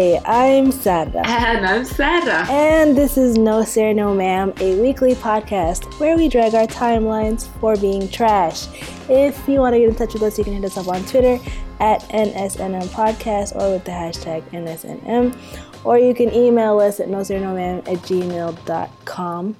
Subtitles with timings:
[0.00, 1.10] Hi, I'm Sara.
[1.26, 2.46] And I'm Sara.
[2.48, 7.48] And this is No Sir, No Ma'am, a weekly podcast where we drag our timelines
[7.60, 8.66] for being trash.
[9.10, 11.04] If you want to get in touch with us, you can hit us up on
[11.04, 11.38] Twitter
[11.80, 15.36] at NSNM Podcast or with the hashtag NSNM.
[15.84, 19.56] Or you can email us at no sir, no ma'am at gmail.com.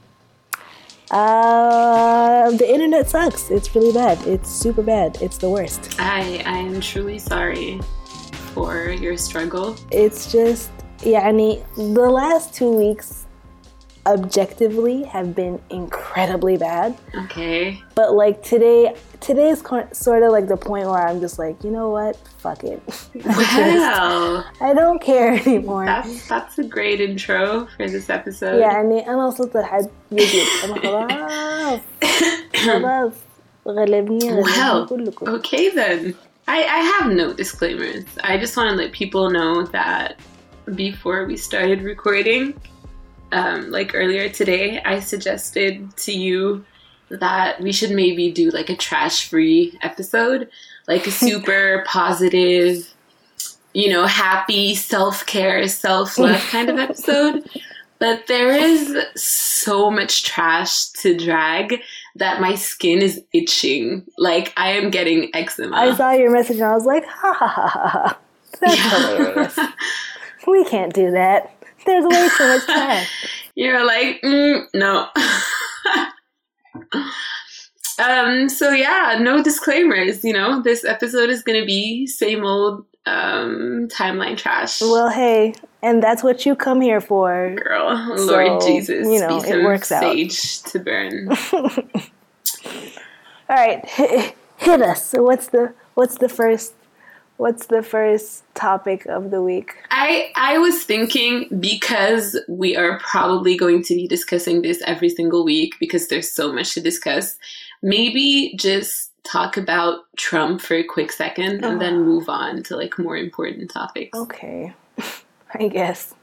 [1.11, 3.50] Uh, the internet sucks.
[3.50, 4.27] It's really bad.
[4.27, 5.21] It's super bad.
[5.21, 5.96] It's the worst.
[5.99, 7.79] I, I am truly sorry
[8.54, 9.75] for your struggle?
[9.92, 13.25] It's just, يعني, the last two weeks
[14.07, 16.96] objectively have been incredibly bad.
[17.15, 17.82] Okay.
[17.96, 21.71] But like today, today is sort of like the point where I'm just like, you
[21.71, 22.15] know what?
[22.38, 22.82] Fuck it.
[23.25, 24.43] Wow.
[24.61, 25.86] I don't care anymore.
[25.86, 28.61] That's, that's a great intro for this episode.
[28.61, 31.79] يعني أنا وصلت لحد يجي أنا خلاص
[32.56, 33.14] خلاص
[33.68, 36.16] غلبني غلبني well, Okay then.
[36.51, 38.05] I, I have no disclaimers.
[38.25, 40.19] I just want to let people know that
[40.75, 42.61] before we started recording,
[43.31, 46.65] um, like earlier today, I suggested to you
[47.09, 50.51] that we should maybe do like a trash free episode,
[50.89, 52.93] like a super positive,
[53.73, 57.48] you know, happy, self care, self love kind of episode.
[58.01, 61.83] But there is so much trash to drag
[62.16, 64.06] that my skin is itching.
[64.19, 65.77] Like I am getting eczema.
[65.77, 67.89] I saw your message and I was like, ha ha ha ha.
[67.89, 68.19] ha.
[68.61, 69.16] That's yeah.
[69.16, 69.58] hilarious.
[70.47, 71.55] we can't do that.
[71.86, 73.06] There's way too much time.
[73.55, 75.08] You're like, mm, no.
[77.98, 80.62] um, so yeah, no disclaimers, you know.
[80.62, 84.81] This episode is gonna be same old um timeline trash.
[84.81, 87.56] Well hey, and that's what you come here for.
[87.62, 89.06] Girl, so, Lord Jesus.
[89.06, 90.73] You know, it works sage out.
[90.73, 91.28] to burn.
[93.48, 95.06] All right, hit, hit us.
[95.06, 96.75] So what's the what's the first
[97.41, 99.75] what's the first topic of the week?
[99.91, 105.44] I I was thinking because we are probably going to be discussing this every single
[105.44, 107.38] week because there's so much to discuss.
[107.82, 112.04] Maybe just talk about Trump for a quick second and then uh-huh.
[112.04, 114.16] move on to like more important topics.
[114.16, 114.72] Okay.
[115.54, 116.14] I guess.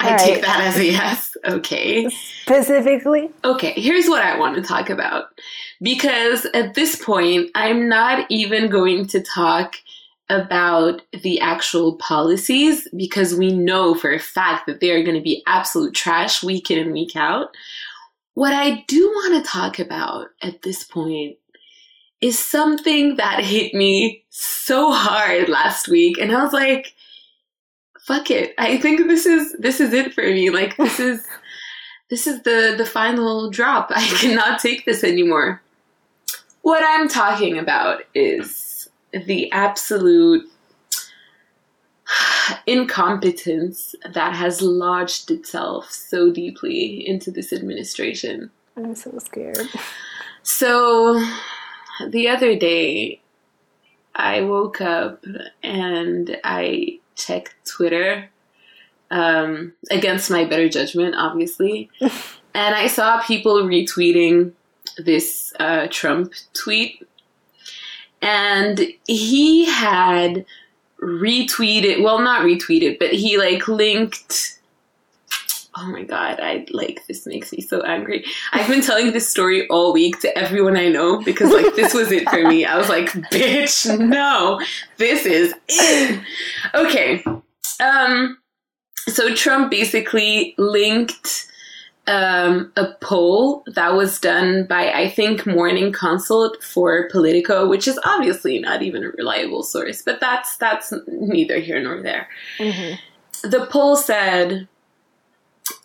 [0.00, 0.42] I All take right.
[0.44, 1.36] that as a yes.
[1.46, 2.08] Okay.
[2.42, 3.30] Specifically?
[3.44, 5.26] Okay, here's what I want to talk about.
[5.80, 9.76] Because at this point, I'm not even going to talk
[10.30, 15.22] about the actual policies because we know for a fact that they are going to
[15.22, 17.48] be absolute trash week in and week out.
[18.34, 21.36] What I do want to talk about at this point
[22.24, 26.16] is something that hit me so hard last week.
[26.16, 26.94] And I was like,
[28.00, 28.54] fuck it.
[28.56, 30.48] I think this is this is it for me.
[30.48, 31.22] Like this is
[32.08, 33.90] this is the the final drop.
[33.94, 35.60] I cannot take this anymore.
[36.62, 40.48] What I'm talking about is the absolute
[42.66, 48.50] incompetence that has lodged itself so deeply into this administration.
[48.78, 49.68] I'm so scared.
[50.42, 51.22] So
[52.08, 53.20] the other day
[54.14, 55.24] I woke up
[55.62, 58.30] and I checked Twitter
[59.10, 61.90] um, against my better judgment, obviously.
[62.00, 64.52] and I saw people retweeting
[64.98, 67.06] this uh, Trump tweet.
[68.22, 70.46] And he had
[71.00, 74.58] retweeted, well, not retweeted, but he like linked.
[75.76, 78.24] Oh my god, I like this makes me so angry.
[78.52, 82.12] I've been telling this story all week to everyone I know because like this was
[82.12, 82.64] it for me.
[82.64, 84.60] I was like, bitch, no,
[84.98, 86.20] this is it.
[86.74, 87.24] Okay.
[87.80, 88.38] Um
[89.08, 91.48] so Trump basically linked
[92.06, 97.98] um, a poll that was done by, I think, Morning Consult for Politico, which is
[98.04, 102.28] obviously not even a reliable source, but that's that's neither here nor there.
[102.58, 103.48] Mm-hmm.
[103.48, 104.68] The poll said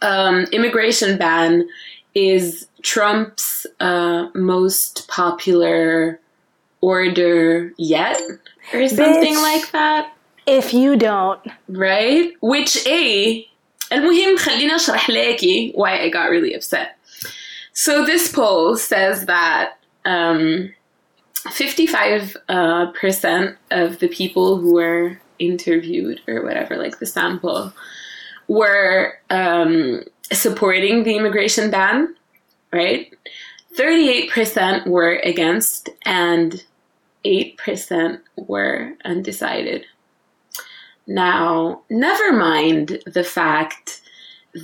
[0.02, 1.68] um, immigration ban
[2.14, 6.20] is Trump's uh, most popular
[6.80, 8.20] order yet,
[8.72, 10.12] or something Bitch, like that.
[10.46, 12.32] If you don't, right?
[12.40, 13.46] Which a
[13.92, 16.96] المهم خلينا اشرح لكي why I got really upset.
[17.72, 20.72] So this poll says that um,
[21.48, 27.72] 55% uh, percent of the people who were interviewed or whatever, like the sample,
[28.49, 30.03] were um,
[30.33, 32.15] supporting the immigration ban,
[32.73, 33.13] right?
[33.77, 36.65] 38% were against, and
[37.23, 39.85] 8% were undecided.
[41.07, 44.01] Now, never mind the fact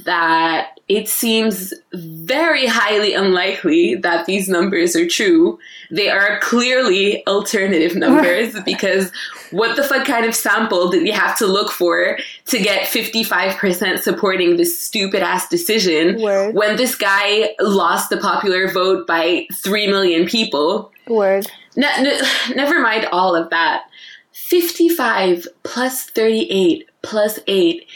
[0.06, 5.58] that it seems very highly unlikely that these numbers are true.
[5.90, 9.12] They are clearly alternative numbers because
[9.50, 14.00] what the fuck kind of sample did you have to look for to get 55%
[14.00, 16.54] supporting this stupid ass decision Word.
[16.54, 20.92] when this guy lost the popular vote by 3 million people?
[21.08, 21.48] Word.
[21.76, 22.22] Ne- ne-
[22.56, 23.86] never mind all of that.
[24.34, 27.88] 55 plus 38 plus 8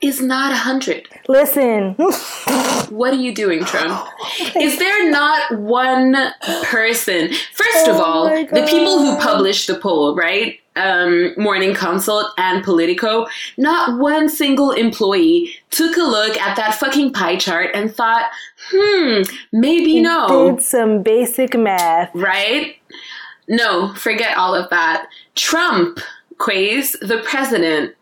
[0.00, 1.08] is not 100.
[1.28, 1.94] Listen.
[2.90, 4.06] What are you doing, Trump?
[4.56, 6.14] Is there not one
[6.64, 7.30] person?
[7.54, 10.60] First of Oh all, the people who published the poll, right?
[10.76, 13.26] Um, Morning Consult and Politico,
[13.56, 18.30] not one single employee took a look at that fucking pie chart and thought,
[18.70, 19.22] hmm,
[19.52, 22.10] maybe no Did some basic math.
[22.14, 22.76] right?
[23.48, 25.06] No, forget all of that.
[25.34, 25.98] Trump,
[26.36, 27.94] Quays, the president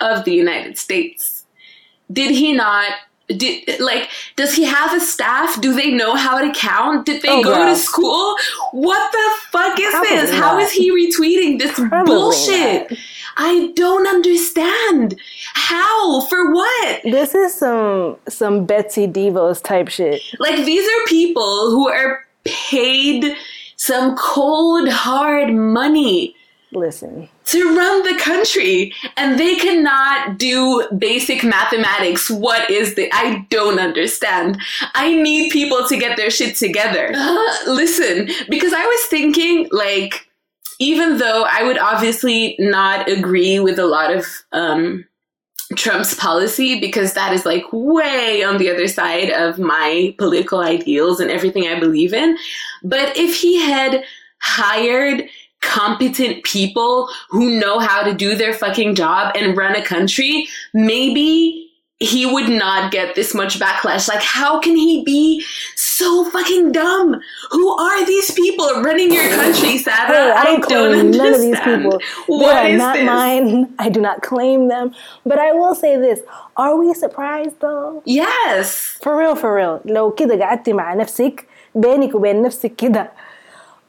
[0.00, 1.44] of the United States,
[2.12, 2.92] did he not?
[3.28, 5.60] Did, like, does he have a staff?
[5.60, 7.04] Do they know how to count?
[7.04, 8.36] Did they Oh, go to school?
[8.72, 10.30] What the fuck is Probably this?
[10.32, 10.62] How not.
[10.62, 12.90] is he retweeting this Probably bullshit?
[12.90, 12.98] not.
[13.36, 15.20] I don't understand.
[15.52, 16.22] How?
[16.22, 17.02] For what?
[17.04, 20.22] This is some some Betsy DeVos type shit.
[20.38, 23.36] Like these are people who are paid
[23.76, 26.34] some cold hard money
[26.72, 27.28] Listen.
[27.50, 32.30] To run the country and they cannot do basic mathematics.
[32.30, 34.58] What is the I don't understand.
[34.94, 37.12] I need people to get their shit together.
[37.66, 40.26] listen, because I was thinking like
[40.80, 45.04] even though I would obviously not agree with a lot of um
[45.76, 51.20] Trump's policy because that is like way on the other side of my political ideals
[51.20, 52.38] and everything I believe in.
[52.82, 54.02] But if he had
[54.40, 55.28] hired
[55.60, 61.68] competent people who know how to do their fucking job and run a country, maybe
[62.00, 64.08] he would not get this much backlash.
[64.08, 65.44] Like, how can he be
[65.74, 67.20] so fucking dumb?
[67.50, 70.16] Who are these people running your country, Sara?
[70.16, 71.10] Oh, I, I don't understand.
[71.16, 72.00] none of these people.
[72.26, 73.04] What they are not this?
[73.04, 73.74] mine.
[73.80, 74.94] I do not claim them.
[75.26, 76.20] But I will say this:
[76.56, 78.02] Are we surprised though?
[78.06, 78.98] Yes.
[79.02, 79.80] For real, for real.
[79.84, 83.10] لو كده قعدتي مع نفسك بينك وبين نفسك كده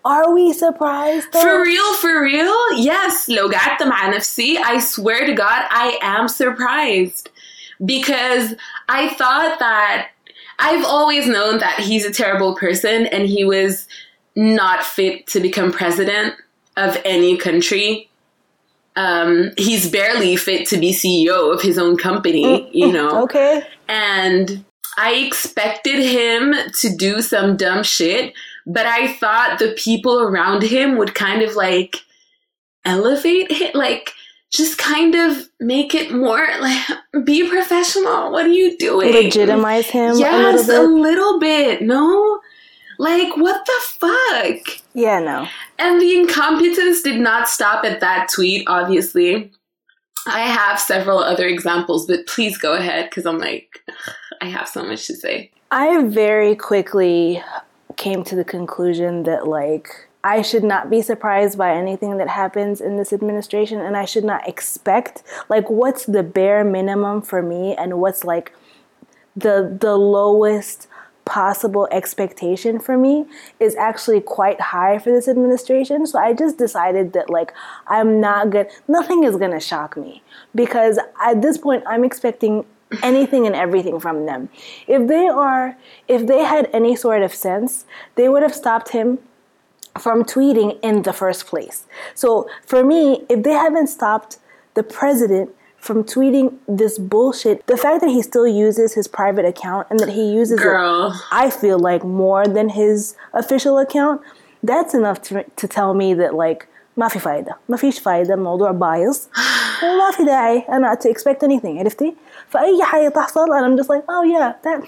[0.04, 1.40] Are we surprised though?
[1.40, 2.78] For real, for real?
[2.78, 3.28] Yes.
[3.28, 7.30] لو قعدت مع نفسي, I swear to God, I am surprised.
[7.84, 8.54] Because
[8.88, 10.08] I thought that
[10.58, 13.88] I've always known that he's a terrible person and he was
[14.36, 16.34] not fit to become president
[16.76, 18.08] of any country.
[18.96, 23.22] Um, he's barely fit to be CEO of his own company, you know.
[23.24, 23.66] Okay.
[23.88, 24.64] and
[24.96, 28.32] I expected him to do some dumb shit,
[28.65, 31.97] but I thought the people around him would kind of like
[32.85, 34.13] elevate it, like
[34.51, 36.87] just kind of make it more like
[37.23, 38.31] be professional.
[38.31, 39.13] What are you doing?
[39.13, 41.81] Legitimize him Yes, a little bit.
[41.81, 42.39] No,
[42.97, 44.81] like what the fuck?
[44.93, 45.47] Yeah, no.
[45.77, 49.51] And the incompetence did not stop at that tweet, obviously.
[50.27, 53.79] I have several other examples, but please go ahead because I'm like,
[54.41, 55.51] I have so much to say.
[55.71, 57.43] I very quickly
[57.99, 62.81] came to the conclusion that like I should not be surprised by anything that happens
[62.81, 67.75] in this administration and I should not expect like what's the bare minimum for me
[67.75, 68.53] and what's like
[69.35, 70.87] the the lowest
[71.25, 73.25] possible expectation for me
[73.59, 76.07] is actually quite high for this administration.
[76.07, 77.53] So I just decided that like
[77.85, 80.23] I'm not good nothing is to shock me
[80.55, 82.65] because at this point I'm expecting
[83.02, 84.48] anything and everything from them.
[84.86, 85.76] If they are
[86.08, 87.84] if they had any sort of sense,
[88.14, 89.18] they would have stopped him
[89.98, 91.86] from tweeting in the first place.
[92.14, 94.38] So for me, if they haven't stopped
[94.74, 99.86] the president from tweeting this bullshit, the fact that he still uses his private account
[99.90, 101.12] and that he uses Girl.
[101.12, 104.22] it, I feel like more than his official account,
[104.62, 108.70] that's enough to, to tell me that like ما في فايدة ما فيش فايدة الموضوع
[108.70, 109.18] بايظ
[109.82, 112.14] وما في داعي أنا to expect anything عرفتي
[112.48, 114.82] فأي حاجة تحصل and I'm just like oh yeah that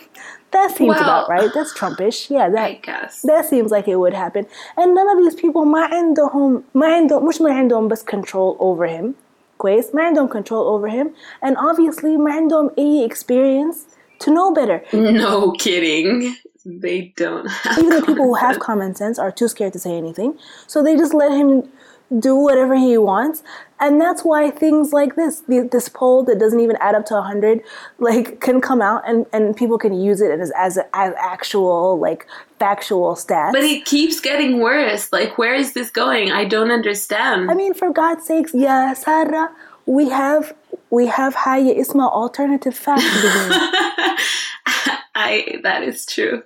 [0.52, 3.22] that seems Well, about right that's Trumpish yeah that I guess.
[3.22, 4.46] that seems like it would happen
[4.76, 8.86] and none of these people ما عندهم ما عندهم مش ما عندهم بس control over
[8.86, 9.14] him
[9.58, 11.08] كويس ما عندهم control over him
[11.42, 13.76] and obviously ما عندهم أي experience
[14.24, 16.34] to know better No kidding.
[16.86, 19.80] They don't have even the people who have common common sense are too scared to
[19.86, 20.30] say anything
[20.72, 21.50] so they just let him
[22.19, 23.43] do whatever he wants.
[23.79, 27.15] And that's why things like this, the, this poll that doesn't even add up to
[27.15, 27.61] 100,
[27.97, 32.27] like can come out and, and people can use it as, as, as actual, like
[32.59, 33.53] factual stats.
[33.53, 35.11] But it keeps getting worse.
[35.11, 36.31] Like, where is this going?
[36.31, 37.49] I don't understand.
[37.49, 39.49] I mean, for God's sakes, yeah, Sara,
[39.87, 40.53] we have,
[40.91, 43.03] we have Haya Isma alternative facts.
[45.15, 46.43] I, that is true.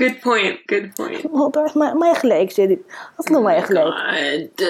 [0.00, 0.58] Good point.
[0.68, 1.24] Good point.
[1.24, 2.82] الموضوع ما, ما يخلعك شديد
[3.20, 4.62] اصلا ما يخلعك God.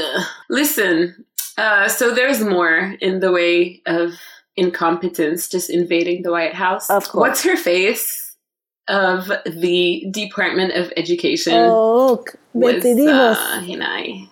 [0.48, 1.24] Listen,
[1.58, 4.12] uh, so there's more in the way of
[4.56, 6.88] incompetence just invading the White House.
[6.90, 7.20] Of course.
[7.22, 8.36] What's her face
[8.88, 11.54] of the Department of Education?
[11.56, 14.28] oh was بنت ديفوس uh, you know,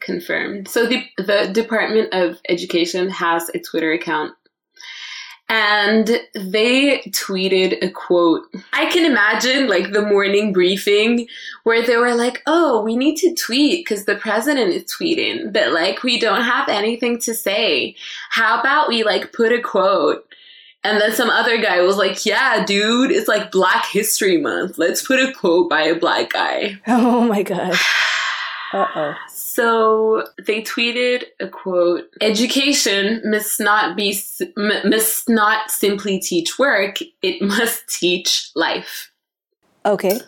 [0.00, 0.68] confirmed.
[0.68, 4.32] So the the Department of Education has a Twitter account.
[5.49, 8.43] and they tweeted a quote.
[8.71, 11.27] I can imagine like the morning briefing
[11.63, 15.71] where they were like, oh, we need to tweet because the president is tweeting, but
[15.71, 17.95] like we don't have anything to say.
[18.29, 20.25] How about we like put a quote?
[20.85, 24.77] And then some other guy was like, yeah, dude, it's like Black History Month.
[24.77, 26.79] Let's put a quote by a black guy.
[26.87, 27.77] oh my god
[28.73, 29.15] uh-oh
[29.53, 34.17] So they tweeted a quote: "Education must not be
[34.55, 39.11] must not simply teach work; it must teach life."
[39.85, 40.19] okay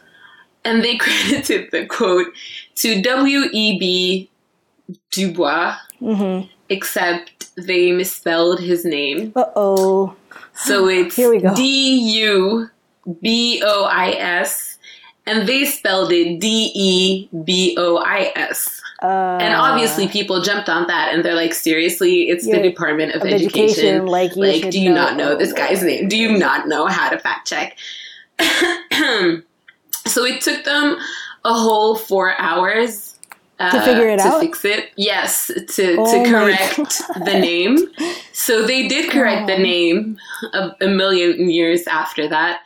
[0.64, 2.28] And they credited the quote
[2.76, 3.50] to W.
[3.52, 3.80] E.
[3.80, 4.30] B.
[5.12, 6.48] Dubois, mm-hmm.
[6.70, 10.16] except they misspelled his name, uh-oh
[10.56, 11.54] so it's Here we go.
[11.56, 11.98] D.
[12.22, 12.70] U.
[13.22, 13.62] B.
[13.66, 13.86] O.
[13.86, 14.12] I.
[14.12, 14.78] S.
[15.28, 18.82] And they spelled it D E B O I S.
[19.02, 23.22] uh, And obviously, people jumped on that, and they're like, "Seriously, it's the Department of,
[23.22, 23.64] of Education.
[23.64, 25.30] education, like, you Like, do you not know.
[25.34, 26.08] know this guy's name?
[26.08, 27.78] Do you not know how to fact check?"
[30.06, 30.98] so it took them
[31.44, 33.18] a whole four hours
[33.60, 34.42] uh, To figure it to out?
[34.42, 34.90] fix it.
[34.98, 37.78] Yes, to Oh to correct the name.
[38.34, 40.18] So they did correct the name
[40.54, 42.62] a, a million years after that.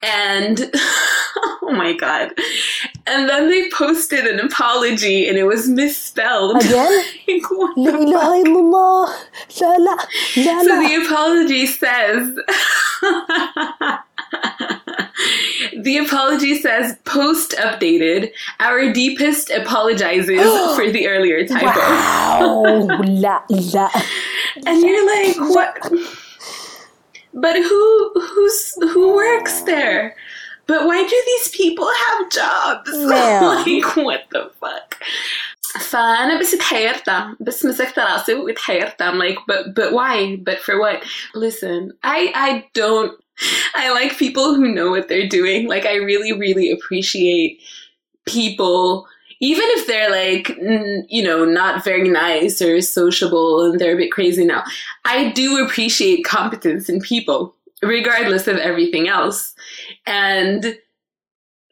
[0.00, 2.32] And oh my God.
[3.06, 6.62] And then they posted an apology and it was misspelled.
[6.62, 7.04] Again?
[7.26, 7.72] like.
[7.76, 8.34] La, la,
[9.76, 9.96] la,
[10.62, 12.38] so the apology says.
[15.82, 18.30] the apology says post updated.
[18.60, 20.40] Our deepest apologizes
[20.76, 21.66] for the earlier typo.
[21.66, 22.62] Wow.
[23.04, 23.90] la, la.
[24.66, 25.92] And you're like, what?
[27.37, 30.15] But who who's who works there?
[30.65, 32.91] But why do these people have jobs?
[32.93, 33.63] Yeah.
[33.65, 34.97] like what the fuck?
[35.79, 37.03] فأنا بس اتحيرت
[37.39, 42.65] بس مسكت راسي واتحيرت I'm like but but why but for what listen I I
[42.73, 43.13] don't
[43.75, 47.59] I like people who know what they're doing like I really really appreciate
[48.25, 49.07] people
[49.40, 50.48] even if they're like
[51.08, 54.64] you know not very nice or sociable and they're a bit crazy now
[55.04, 59.54] I do appreciate competence in people regardless of everything else
[60.06, 60.76] and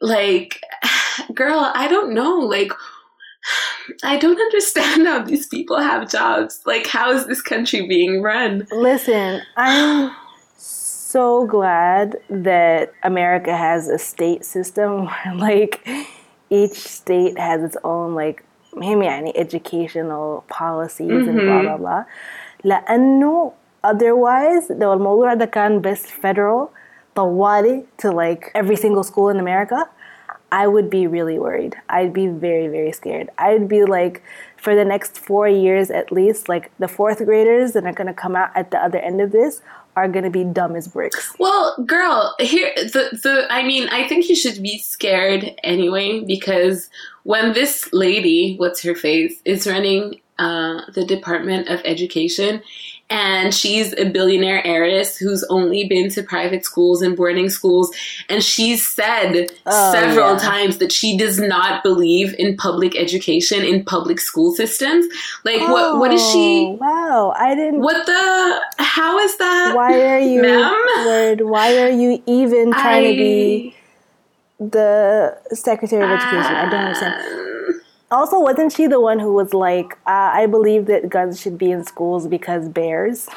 [0.01, 0.61] like
[1.35, 2.73] girl I don't know like
[4.03, 6.61] I don't understand how these people have jobs.
[6.67, 8.67] Like, how is this country being run?
[8.73, 10.15] Listen, I'm
[10.57, 15.87] so glad that America has a state system like,
[16.50, 22.04] each state has its own, like, مهم يعني educational policies and blah blah blah.
[22.63, 23.51] لأنه
[23.88, 26.68] otherwise لو الموضوع ده كان بس federal
[27.16, 29.90] طوالي to like every single school in America,
[30.51, 31.75] I would be really worried.
[31.90, 33.30] I'd be very, very scared.
[33.38, 34.22] I'd be like,
[34.58, 38.36] for the next four years at least, like the fourth graders that are gonna come
[38.36, 39.62] out at the other end of this
[39.97, 41.35] are gonna be dumb as bricks.
[41.38, 46.91] Well, girl, here the the I mean, I think you should be scared anyway because
[47.25, 52.62] when this lady, what's her face, is running uh, the Department of Education,
[53.09, 57.95] and she's a billionaire heiress who's only been to private schools and boarding schools,
[58.29, 60.39] and she's said Oh, several yeah.
[60.39, 65.07] times that she does not believe in public education in public school systems.
[65.45, 66.67] Like, what what is she?
[66.69, 67.81] Oh, Wow, I didn't.
[67.81, 68.61] What the?
[68.79, 69.77] How is that?
[69.77, 71.07] Why are you, Ma'am?
[71.07, 71.41] word?
[71.43, 73.77] Why are you even trying to be
[74.59, 76.39] the Secretary of Education?
[76.57, 77.15] I don't understand.
[77.23, 77.56] Um,
[78.12, 81.72] Also, wasn't she the one who was like, uh, I believe that guns should be
[81.72, 83.30] in schools because bears?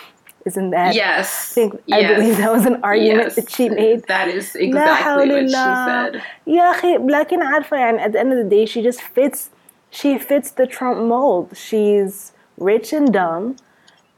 [0.45, 0.95] Isn't that?
[0.95, 1.53] Yes.
[1.53, 3.37] I think I yes, believe that was an argument yes.
[3.37, 4.03] that she made.
[4.09, 6.13] That is لا exactly حول what she الله.
[6.13, 6.23] said.
[6.47, 9.51] يا أخي لكن عارفة يعني at the end of the day she just fits
[9.91, 11.57] she fits the Trump mold.
[11.57, 13.57] She's rich and dumb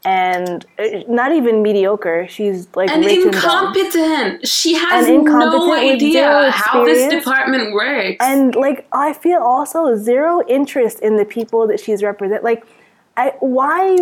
[0.04, 2.26] and uh, not even mediocre.
[2.28, 4.46] She's like And incompetent.
[4.46, 8.16] She has no idea how this department works.
[8.20, 12.42] And like I feel also zero interest in the people that she's represent.
[12.42, 12.66] Like,
[13.16, 13.98] I why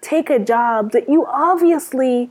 [0.00, 2.30] take a job that you obviously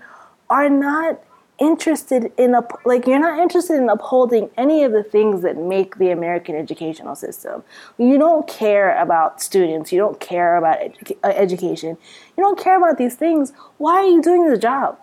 [0.50, 1.20] are not
[1.61, 5.97] interested in up like you're not interested in upholding any of the things that make
[5.99, 7.63] the American educational system.
[7.99, 9.93] You don't care about students.
[9.93, 11.99] You don't care about edu- uh, education.
[12.37, 13.53] You don't care about these things.
[13.77, 14.99] Why are you doing the job?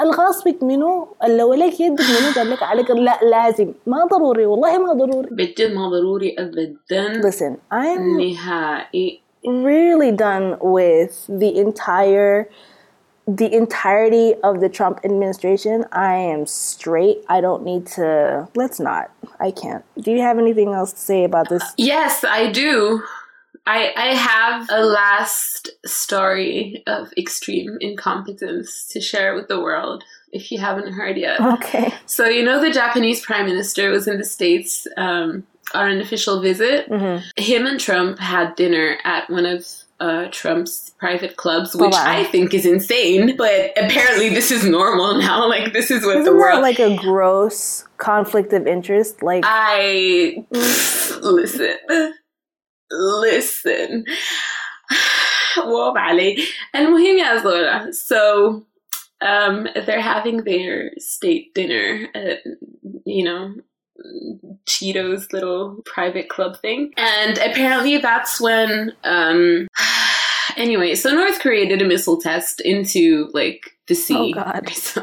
[0.00, 4.78] الخاص بك منو لو لك يدك منو قال لك عليك لا لازم ما ضروري والله
[4.78, 12.48] ما ضروري بجد ما ضروري ابدا listen I'm نهائي really done with the entire
[13.35, 15.85] the entirety of the Trump administration.
[15.91, 17.19] I am straight.
[17.29, 19.11] I don't need to let's not.
[19.39, 19.83] I can't.
[20.01, 21.63] Do you have anything else to say about this?
[21.77, 23.03] Yes, I do.
[23.67, 30.03] I I have a last story of extreme incompetence to share with the world.
[30.31, 31.91] If you haven't heard yet, Okay.
[32.05, 35.43] so you know the Japanese prime minister was in the states um,
[35.73, 36.87] on an official visit.
[36.89, 37.23] Mhm.
[37.37, 39.65] Him and Trump had dinner at one of
[39.99, 42.03] uh, Trump's private clubs, which oh, wow.
[42.05, 43.35] I think is insane.
[43.37, 45.47] But apparently, this is normal now.
[45.47, 46.61] Like this is what Isn't the world.
[46.61, 49.21] like a gross conflict of interest.
[49.21, 51.77] Like I listen,
[52.91, 54.05] listen.
[55.57, 55.93] Well.
[55.97, 58.65] And Bohemia So
[59.21, 62.39] um, they're having their state dinner at,
[63.05, 63.55] you know,
[64.65, 66.93] Cheeto's little private club thing.
[66.97, 69.67] And apparently that's when um
[70.57, 74.15] anyway so North Korea did a missile test into like the sea.
[74.15, 74.69] Oh, God.
[74.73, 75.01] so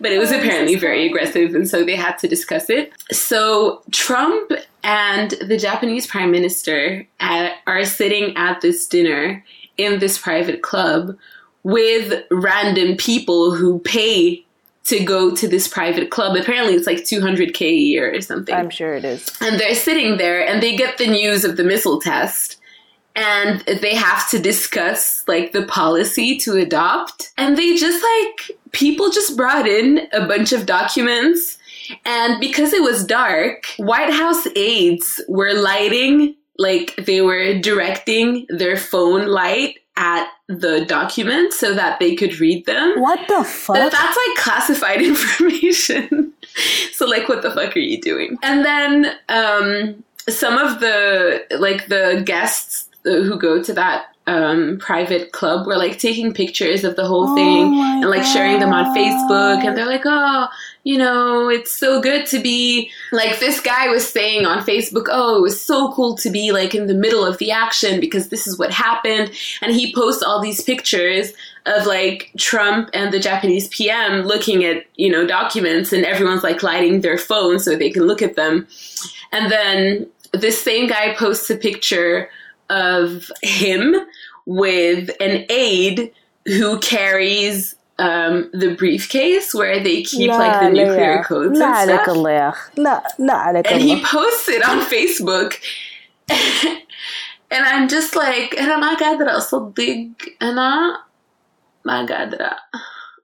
[0.00, 2.92] but it was Oh, apparently very aggressive and so they had to discuss it.
[3.12, 9.44] So Trump and the Japanese prime minister at, are sitting at this dinner
[9.76, 11.16] in this private club
[11.62, 14.44] with random people who pay
[14.88, 16.36] to go to this private club.
[16.36, 18.54] Apparently, it's like 200k a year or something.
[18.54, 19.30] I'm sure it is.
[19.40, 22.56] and they're sitting there and they get the news of the missile test
[23.16, 29.10] and they have to discuss like the policy to adopt and they just like people
[29.10, 31.58] just brought in a bunch of documents
[32.04, 38.76] and because it was dark white house aides were lighting like they were directing their
[38.76, 43.76] phone light at the documents so that they could read them What the but fuck?
[43.92, 46.32] that's like classified information.
[46.92, 48.38] so like what the fuck are you doing?
[48.42, 55.32] And then um some of the like the guests who go to that um private
[55.32, 58.94] club were like taking pictures of the whole Oh thing and like sharing them on
[58.96, 60.46] Facebook and they're like, "Oh,
[60.84, 65.36] you know, it's so good to be like this guy was saying on Facebook, "Oh,
[65.36, 68.46] it was so cool to be like in the middle of the action because this
[68.46, 71.32] is what happened." And he posts all these pictures
[71.66, 76.62] of like Trump and the Japanese PM looking at, you know, documents and everyone's like
[76.62, 78.66] lighting their phone so they can look at them.
[79.32, 82.30] And then this same guy posts a picture
[82.70, 83.94] of him
[84.46, 86.12] with an aide
[86.46, 91.57] who carries um, the briefcase where they keep like the لا، لا nuclear يا- codes
[91.57, 92.09] لا and عليك stuff.
[92.09, 92.69] الله يا أخ.
[92.77, 94.03] لا لا عليك And he الله.
[94.05, 95.53] posts it on Facebook.
[97.51, 100.97] and I'm just like, أنا ما قادرة أصدق أنا
[101.85, 102.55] ما قادرة.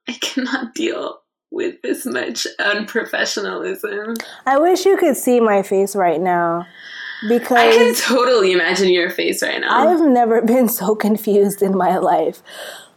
[0.09, 1.19] I cannot deal
[1.51, 4.21] with this much unprofessionalism.
[4.45, 6.65] I wish you could see my face right now
[7.27, 9.87] because I can totally imagine your face right now.
[9.87, 12.41] I've never been so confused in my life.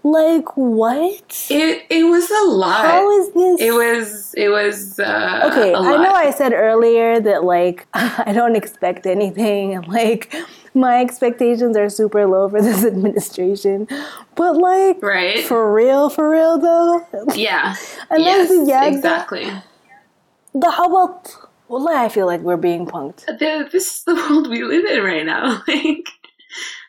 [0.07, 1.47] Like what?
[1.49, 2.85] It it was a lot.
[2.85, 3.61] How is this?
[3.61, 5.73] It was it was uh, okay.
[5.73, 10.33] I know I said earlier that like I don't expect anything, and like
[10.73, 13.85] my expectations are super low for this administration.
[14.35, 15.43] But like, right.
[15.43, 17.75] for real, for real though, yeah.
[18.15, 18.47] Yes.
[18.47, 19.51] the Yags- Exactly.
[20.53, 21.35] the how about?
[21.67, 23.25] Well, I feel like we're being punked.
[23.25, 25.61] The, this is the world we live in right now.
[25.67, 26.07] Like,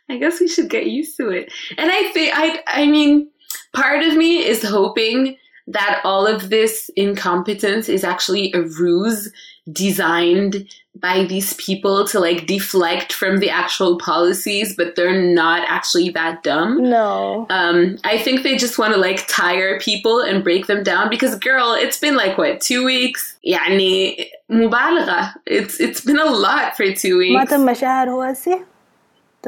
[0.10, 1.52] I guess we should get used to it.
[1.78, 3.30] And I think I I mean,
[3.74, 9.32] part of me is hoping that all of this incompetence is actually a ruse
[9.72, 16.10] designed by these people to like deflect from the actual policies, but they're not actually
[16.10, 16.84] that dumb.
[16.90, 17.48] No.
[17.50, 21.36] Um, I think they just want to like tire people and break them down because,
[21.36, 23.38] girl, it's been like what two weeks?
[23.48, 25.34] يعني مبالغة.
[25.48, 27.52] It's it's been a lot for two ما weeks.
[27.52, 28.34] تم شهر هو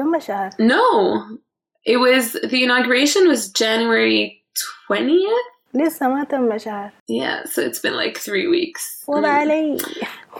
[0.00, 0.50] تم شهر.
[0.58, 1.38] No,
[1.84, 4.42] it was the inauguration was January
[4.86, 5.46] twentieth.
[5.74, 6.90] لسه ما تم شهر.
[7.10, 9.04] Yeah, so it's been like three weeks.
[9.08, 9.40] وضع Mm.
[9.40, 9.76] علي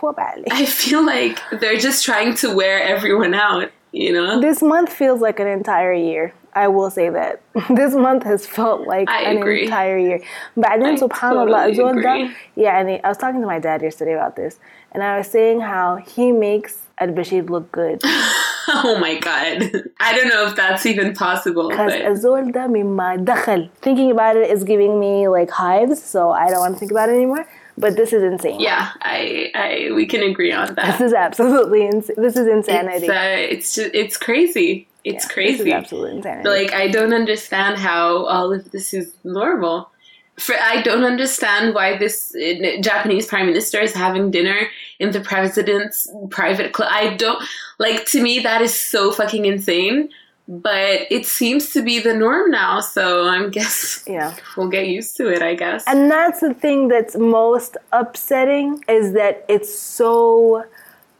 [0.02, 0.44] وضع علي.
[0.50, 3.70] I feel like they're just trying to wear everyone out.
[3.92, 4.40] You know.
[4.40, 6.32] This month feels like an entire year.
[6.64, 7.34] I will say that.
[7.80, 9.64] This month has felt like I an agree.
[9.64, 10.20] entire year.
[10.56, 12.30] بعدين I سبحان الله totally الزول ده agree.
[12.56, 14.58] يعني I was talking to my dad yesterday about this
[14.92, 18.00] and I was saying how he makes Al Bashir look good.
[18.67, 19.71] oh my god.
[19.99, 25.27] I don't know if that's even possible because azolda thinking about it is giving me
[25.27, 27.47] like hives so i don't want to think about it anymore.
[27.77, 28.59] But this is insane.
[28.59, 30.97] Yeah i i we can agree on that.
[30.97, 34.87] This is absolutely insane this is uh, insanity it's, uh, it's just, it's crazy.
[35.03, 35.71] It's yeah, crazy.
[35.73, 36.49] absolutely insanity.
[36.49, 39.89] Like i don't understand how all of this is normal.
[40.37, 44.69] For, I don't understand why this uh, Japanese prime minister is having dinner
[45.01, 46.89] in the president's private club.
[46.91, 47.43] I don't
[47.79, 50.09] like to me that is so fucking insane.
[50.47, 54.35] But it seems to be the norm now, so I'm guess yeah.
[54.57, 55.41] we'll get used to it.
[55.41, 55.83] I guess.
[55.87, 60.65] And that's the thing that's most upsetting is that it's so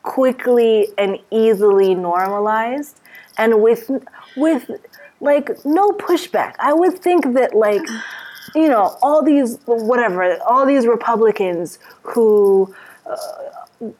[0.03, 2.99] quickly and easily normalized
[3.37, 3.89] and with
[4.35, 4.69] with
[5.21, 6.55] like no pushback.
[6.59, 7.87] I would think that like
[8.55, 12.73] you know all these whatever all these Republicans who
[13.05, 13.15] uh,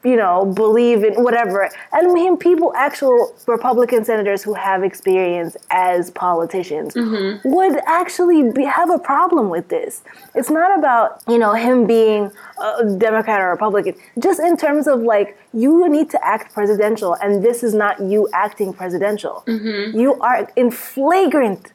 [0.04, 5.56] you know believe in whatever and I mean people actual Republican senators who have experience
[5.70, 7.48] as politicians mm-hmm.
[7.48, 10.02] would actually be, have a problem with this.
[10.34, 12.30] It's not about you know him being
[12.62, 13.94] a Democrat or Republican.
[14.18, 18.28] Just in terms of like you need to act presidential, and this is not you
[18.32, 19.42] acting presidential.
[19.46, 19.98] Mm-hmm.
[19.98, 21.72] You are in flagrant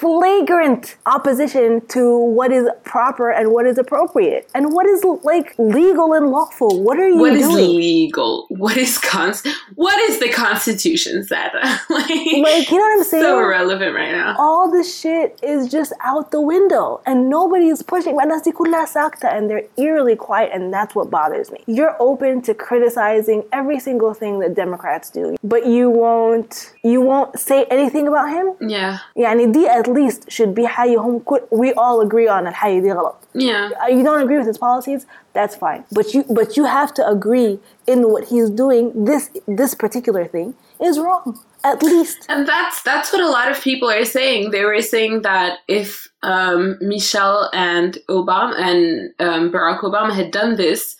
[0.00, 6.14] flagrant opposition to what is proper and what is appropriate and what is like legal
[6.14, 6.82] and lawful.
[6.82, 7.48] What are you what doing?
[7.48, 8.46] What is legal?
[8.48, 9.46] What is cons?
[9.74, 11.50] What is the Constitution, said?
[11.90, 13.24] like, like, you know what I'm saying?
[13.24, 14.36] So irrelevant right now.
[14.38, 18.18] All this shit is just out the window, and nobody is pushing.
[18.20, 21.62] And they're eerily quiet, and that's what bothers me.
[21.66, 27.38] You're open to criticizing every single thing that Democrats do, but you won't you won't
[27.38, 28.54] say anything about him.
[28.66, 28.98] Yeah.
[29.14, 29.40] Yeah, and
[29.89, 33.15] least should be حي هم كل we all agree on الحي دي غلط.
[33.33, 33.69] yeah.
[33.83, 35.83] Uh, you don't agree with his policies, that's fine.
[35.91, 39.05] But you but you have to agree in what he's doing.
[39.09, 41.39] This this particular thing is wrong.
[41.73, 42.19] At least.
[42.29, 44.51] And that's that's what a lot of people are saying.
[44.51, 46.61] They were saying that if um,
[46.93, 48.79] Michelle and Obama and
[49.27, 50.95] um, Barack Obama had done this,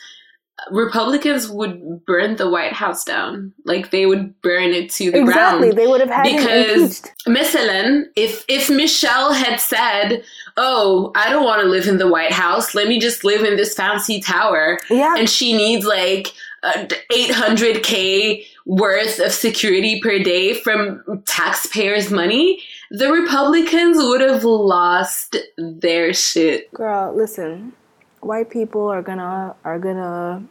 [0.71, 3.53] Republicans would burn the White House down.
[3.65, 5.33] Like they would burn it to the exactly.
[5.33, 5.65] ground.
[5.65, 5.85] Exactly.
[5.85, 10.23] They would have had because Michelin, if if Michelle had said,
[10.57, 12.75] "Oh, I don't want to live in the White House.
[12.75, 17.31] Let me just live in this fancy tower," yeah, and she needs like uh, eight
[17.31, 25.37] hundred k worth of security per day from taxpayers' money, the Republicans would have lost
[25.57, 26.73] their shit.
[26.73, 27.73] Girl, listen
[28.22, 30.44] White people are gonna are gonna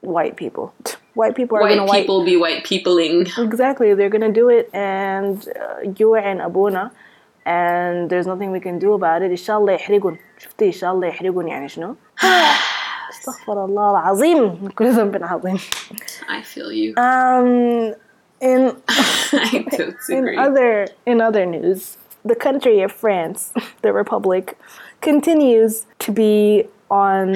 [0.00, 0.74] white people.
[1.14, 3.26] White people are White gonna white people be white peopling.
[3.38, 6.92] Exactly, they're gonna do it, and uh, you and Abuna,
[7.46, 9.30] and there's nothing we can do about it.
[9.30, 10.18] إن شاء الله يحرقون.
[10.38, 11.94] شفتي إن شاء الله يحرقون يعني شنو؟
[13.10, 15.58] استغفر الله العظيم من كل ذنب عظيم.
[16.28, 16.94] I feel you.
[16.96, 17.94] Um,
[18.40, 20.36] in I don't in agree.
[20.36, 24.58] other in other news, the country of France, the Republic,
[25.00, 27.34] continues to be on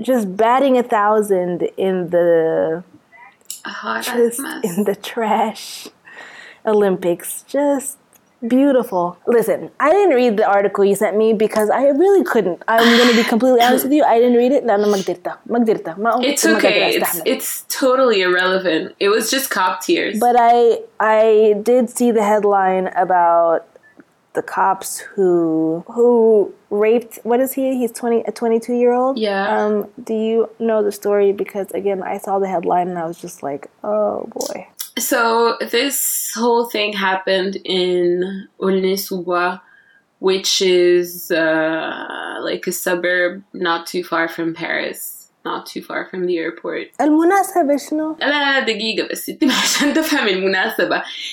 [0.00, 2.84] just batting a thousand in the
[3.64, 4.64] Hot ass just mess.
[4.64, 5.88] in the trash
[6.64, 7.44] Olympics.
[7.48, 7.98] Just
[8.46, 9.18] beautiful.
[9.26, 12.62] Listen, I didn't read the article you sent me because I really couldn't.
[12.68, 14.04] I'm going to be completely honest with you.
[14.04, 14.64] I didn't read it.
[14.64, 15.26] لأنه ما قدرت.
[15.46, 15.98] ما قدرت.
[15.98, 16.94] ما It's ما قادرة okay.
[16.94, 17.22] It's, أستحمل.
[17.26, 18.94] it's totally irrelevant.
[19.00, 20.18] It was just cop tears.
[20.20, 23.66] But I I did see the headline about
[24.33, 27.77] the cops who who raped what is he?
[27.77, 29.57] He's 20 a 22 year old yeah.
[29.57, 31.31] Um do you know the story?
[31.31, 34.67] Because again i saw the headline and i was just like oh boy.
[34.97, 39.57] So this whole thing happened in Aulnay-sous-Bois,
[40.19, 46.25] which is uh, like a suburb not too far from paris not too far from
[46.25, 46.87] the airport.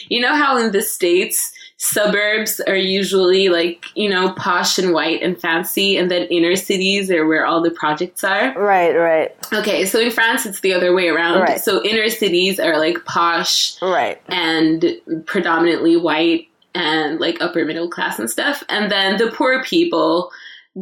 [0.09, 5.23] You know how in the states suburbs are usually like, you know, posh and white
[5.23, 8.53] and fancy and then inner cities are where all the projects are?
[8.53, 9.35] Right, right.
[9.55, 11.41] Okay, so in France it's the other way around.
[11.41, 11.59] Right.
[11.59, 14.21] So inner cities are like posh Right.
[14.29, 14.85] and
[15.25, 18.63] predominantly white and like upper middle class and stuff.
[18.69, 20.31] And then the poor people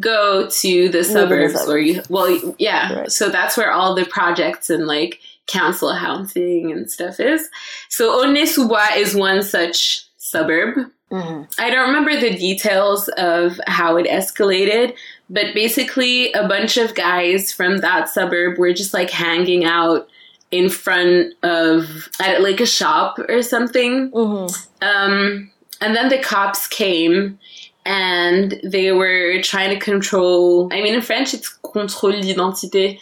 [0.00, 1.68] go to the suburbs suburbs.
[1.68, 2.92] where you, well, yeah.
[3.00, 3.12] Right.
[3.12, 7.48] So that's where all the projects and like council housing and stuff is.
[7.88, 10.90] So Aulnay-sous-Bois is one such suburb.
[11.10, 11.46] Mhm.
[11.58, 14.94] I don't remember the details of how it escalated,
[15.30, 20.06] but basically, a bunch of guys from that suburb were just like hanging out
[20.50, 24.10] in front of at like a shop or something.
[24.10, 24.66] Mhm.
[24.82, 27.38] Um, and then the cops came
[27.86, 30.68] and they were trying to control.
[30.72, 32.98] I mean, in French, it's contrôle d'identité.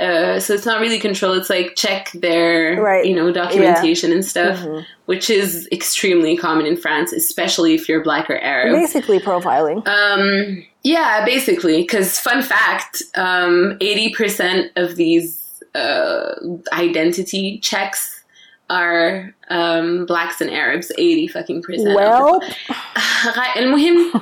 [0.00, 1.34] Uh, so it's not really control.
[1.34, 3.04] It's like check their, Right.
[3.06, 4.84] you know, documentation and stuff, Mhm.
[5.06, 8.74] which is extremely common in France, especially if you're black or Arab.
[8.74, 9.86] Basically profiling.
[9.86, 15.40] Um, yeah, basically, because fun fact, um, 80% of these
[15.76, 16.34] uh,
[16.72, 18.22] identity checks
[18.70, 20.90] are um, blacks and Arabs.
[20.98, 21.94] 80 fucking percent.
[21.94, 22.40] Well,
[23.56, 24.12] المهم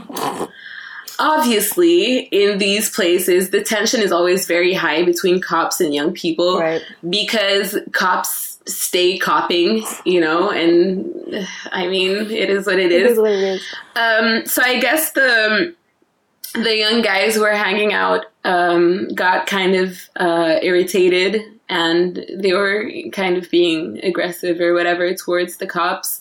[1.19, 6.59] obviously in these places the tension is always very high between cops and young people
[6.59, 6.81] right.
[7.09, 13.17] because cops stay copping you know and i mean it is what It is is
[13.17, 13.61] what it is.
[13.95, 15.73] um, so I guess the
[16.53, 22.53] the young guys who were hanging out um, got kind of uh, irritated and they
[22.53, 26.19] were kind of being aggressive or whatever towards the cops.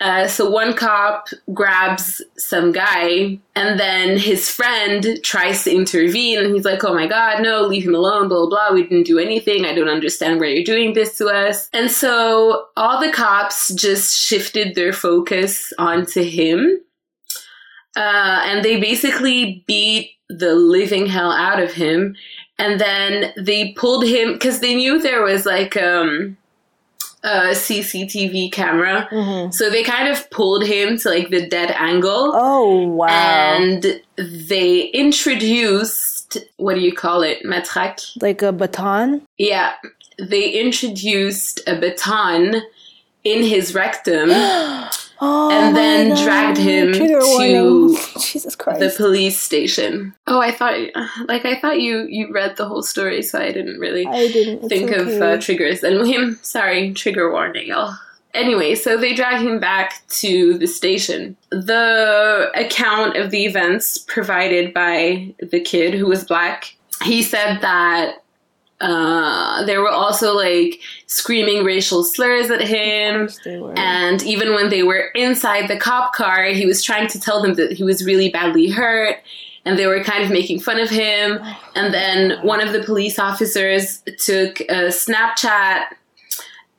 [0.00, 6.54] Uh, so one cop grabs some guy and then his friend tries to intervene and
[6.54, 8.72] he's like, oh my god, no, leave him alone, blah, blah.
[8.72, 9.64] We didn't do anything.
[9.64, 11.68] I don't understand why you're doing this to us.
[11.72, 16.80] And so all the cops just shifted their focus onto him.
[17.96, 22.16] Uh, and they basically beat the living hell out of him.
[22.58, 26.36] And then they pulled him because they knew there was like um,
[27.24, 29.08] a CCTV camera.
[29.10, 32.32] hmm So they kind of pulled him to like the dead angle.
[32.34, 33.06] Oh wow.
[33.08, 37.42] And they introduced, what do you call it?
[37.44, 38.20] Matraque?
[38.22, 39.22] like a baton.
[39.38, 39.72] Yeah.
[40.18, 42.62] They introduced a baton
[43.24, 44.30] in his rectum.
[45.20, 46.24] Oh, And then God.
[46.24, 47.96] dragged him Trigger to.
[48.20, 48.80] Jesus Christ.
[48.80, 50.14] the police station.
[50.26, 50.74] Oh, I thought,
[51.26, 54.58] like, I thought you you read the whole story, so I didn't really I didn't
[54.64, 55.34] it's think of okay.
[55.34, 55.82] uh, triggers.
[55.84, 57.94] And him, sorry, trigger warning, y'all.
[58.34, 61.36] Anyway, so they drag him back to the station.
[61.50, 68.23] The account of the events provided by the kid who was black, he said that
[68.80, 73.28] uh, there were also like screaming racial slurs at him.
[73.76, 77.54] And even when they were inside the cop car, he was trying to tell them
[77.54, 79.16] that he was really badly hurt.
[79.64, 81.38] And they were kind of making fun of him.
[81.74, 85.84] And then one of the police officers took a Snapchat.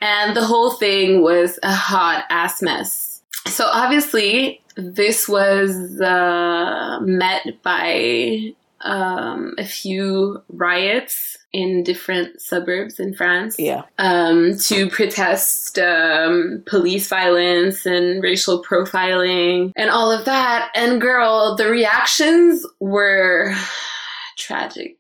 [0.02, 3.22] And the whole thing was a hot ass mess.
[3.48, 8.54] So obviously, this was uh, met by
[8.86, 13.84] um, a few riots in different suburbs in France yeah.
[13.98, 20.70] um, to protest um, police violence and racial profiling and all of that.
[20.76, 23.56] And girl, the reactions were
[24.38, 24.98] tragic.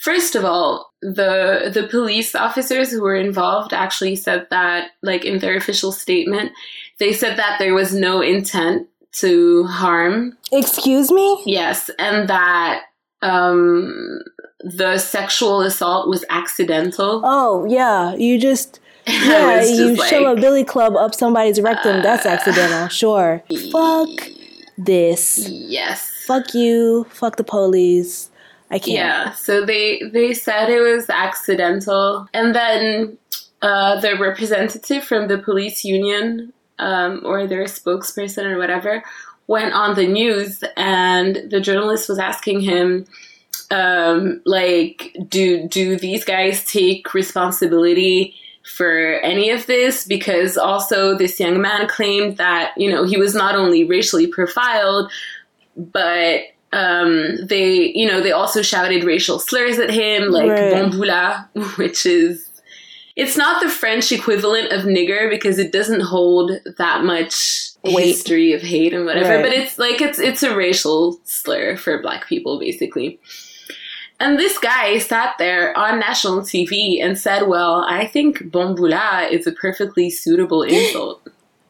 [0.00, 5.40] First of all, the the police officers who were involved actually said that, like in
[5.40, 6.52] their official statement,
[7.00, 11.42] they said that there was no intent to harm Excuse me?
[11.44, 12.82] Yes, and that
[13.22, 14.20] um,
[14.60, 17.22] the sexual assault was accidental.
[17.24, 18.14] Oh, yeah.
[18.14, 22.02] You just yeah, was you just shove a Uh, billy club up somebody's rectum.
[22.02, 22.88] That's accidental.
[22.88, 23.42] Sure.
[23.72, 24.28] Fuck
[24.76, 25.48] this.
[25.48, 26.24] yes.
[26.26, 27.04] Fuck you.
[27.10, 28.30] Fuck the police.
[28.70, 28.88] I can't.
[28.98, 33.16] Yeah, so they they said it was accidental, and then
[33.62, 39.02] uh, the representative from the police union um, or their spokesperson or whatever
[39.48, 43.06] went on the news, and the journalist was asking him,
[43.72, 48.34] um, like, do do these guys take responsibility?
[48.76, 53.34] For any of this, because also this young man claimed that, you know, he was
[53.34, 55.10] not only racially profiled,
[55.74, 60.74] but um, they, you know, they also shouted racial slurs at him, like Right.
[61.76, 62.47] which is,
[63.18, 68.06] it's not the French equivalent of nigger because it doesn't hold that much Weight.
[68.06, 69.42] history of hate and whatever, Right.
[69.44, 73.18] but it's like, it's, it's a racial slur for black people, basically.
[74.20, 79.46] And this guy sat there on national TV and said, well, I think bomboula is
[79.46, 81.20] a perfectly suitable insult.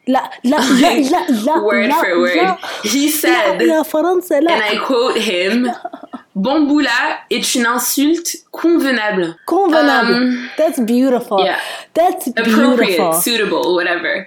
[0.09, 2.57] La, la, la, la, la, word la, for word.
[2.83, 4.53] He said, la, la, français, la.
[4.55, 5.69] and I quote him,
[6.35, 9.37] Bomboula est une insulte convenable.
[9.47, 10.15] Convenable.
[10.15, 11.45] Um, That's beautiful.
[11.45, 11.61] yeah.
[11.93, 13.13] That's Appropriate, beautiful.
[13.13, 14.27] suitable, whatever.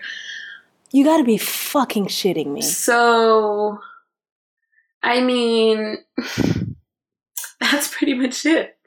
[0.92, 2.62] You gotta be fucking shitting me.
[2.62, 3.80] So,
[5.02, 5.98] I mean,
[7.60, 8.78] that's pretty much it.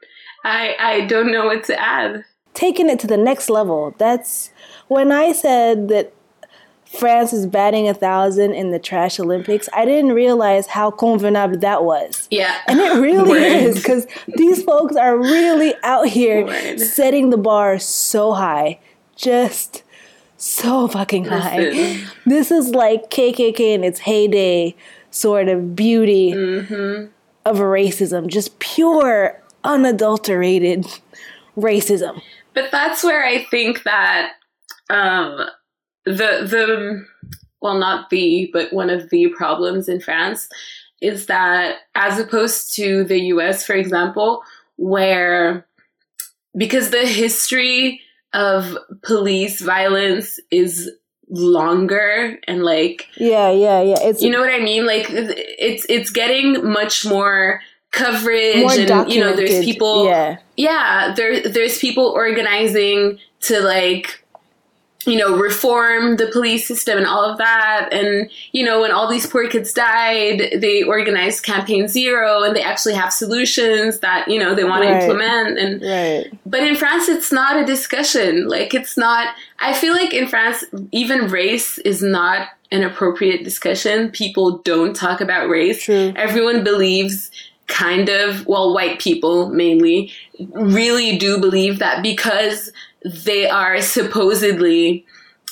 [0.44, 2.24] I I don't know what to add.
[2.52, 3.94] Taking it to the next level.
[3.98, 4.50] That's
[4.88, 6.12] when I said that
[6.98, 9.68] France is batting a thousand in the trash Olympics.
[9.72, 12.26] I didn't realize how convenable that was.
[12.30, 12.56] Yeah.
[12.66, 13.42] And it really Word.
[13.42, 16.80] is because these folks are really out here Word.
[16.80, 18.80] setting the bar so high.
[19.16, 19.82] Just
[20.36, 21.58] so fucking high.
[21.58, 22.08] Listen.
[22.26, 24.74] This is like KKK in its heyday
[25.10, 27.06] sort of beauty Mm-hmm.
[27.44, 28.26] of racism.
[28.26, 30.86] Just pure, unadulterated
[31.56, 32.20] racism.
[32.54, 34.32] But that's where I think that
[34.90, 35.46] um,
[36.04, 37.06] the the
[37.60, 40.50] well, not the, but one of the problems in France
[41.00, 44.42] is that as opposed to the US, for example,
[44.76, 45.66] where
[46.56, 48.02] because the history
[48.34, 50.90] of police violence is
[51.30, 53.96] longer and like yeah yeah yeah.
[54.00, 54.86] It's you know what i mean?
[54.86, 57.60] Like it's it's getting much more
[57.92, 60.38] coverage more and you know there's people yeah.
[60.56, 64.23] Yeah there there's people organizing to like
[65.06, 67.88] you know, reform the police system and all of that.
[67.92, 72.62] And, you know, when all these poor kids died, they organized Campaign Zero and they
[72.62, 75.00] actually have solutions that, you know, they want right.
[75.00, 75.58] to implement.
[75.58, 76.38] And, right.
[76.46, 78.48] but in France, it's not a discussion.
[78.48, 84.10] Like, it's not, I feel like in France, even race is not an appropriate discussion.
[84.10, 85.84] People don't talk about race.
[85.84, 86.12] True.
[86.16, 87.30] Everyone believes
[87.66, 90.12] kind of, well, white people mainly,
[90.52, 92.70] really do believe that because
[93.04, 95.04] they are supposedly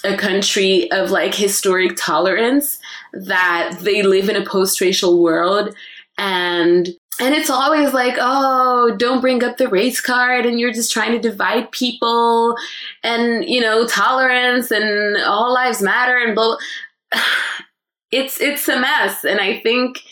[0.04, 2.78] a country of like historic tolerance
[3.12, 5.74] that they live in a post-racial world
[6.18, 6.88] and
[7.20, 11.12] and it's always like oh don't bring up the race card and you're just trying
[11.12, 12.56] to divide people
[13.04, 16.56] and you know tolerance and all lives matter and blah,
[17.12, 17.22] blah.
[18.10, 20.02] it's it's a mess and i think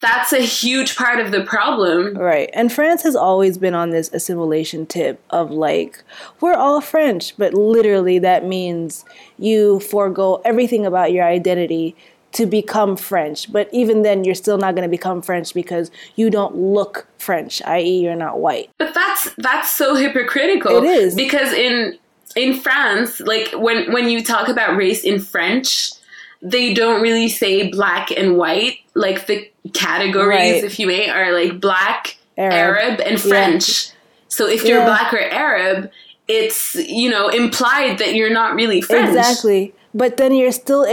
[0.00, 2.16] that's a huge part of the problem.
[2.16, 2.50] Right.
[2.52, 6.02] And France has always been on this assimilation tip of like,
[6.40, 9.04] we're all French, but literally that means
[9.38, 11.96] you forego everything about your identity
[12.32, 13.50] to become French.
[13.52, 17.62] But even then, you're still not going to become French because you don't look French,
[17.62, 18.70] i.e., you're not white.
[18.78, 20.76] But that's that's so hypocritical.
[20.76, 21.98] It is because in
[22.36, 25.92] in France, like when when you talk about race in French,
[26.42, 28.78] they don't really say black and white.
[28.94, 30.64] Like the categories, right.
[30.64, 33.86] if you may, are like black, Arab, Arab and French.
[33.86, 33.92] Yeah.
[34.28, 34.86] So if you're yeah.
[34.86, 35.90] black or Arab,
[36.26, 39.08] it's you know implied that you're not really French.
[39.08, 39.74] Exactly.
[39.94, 40.86] But then you're still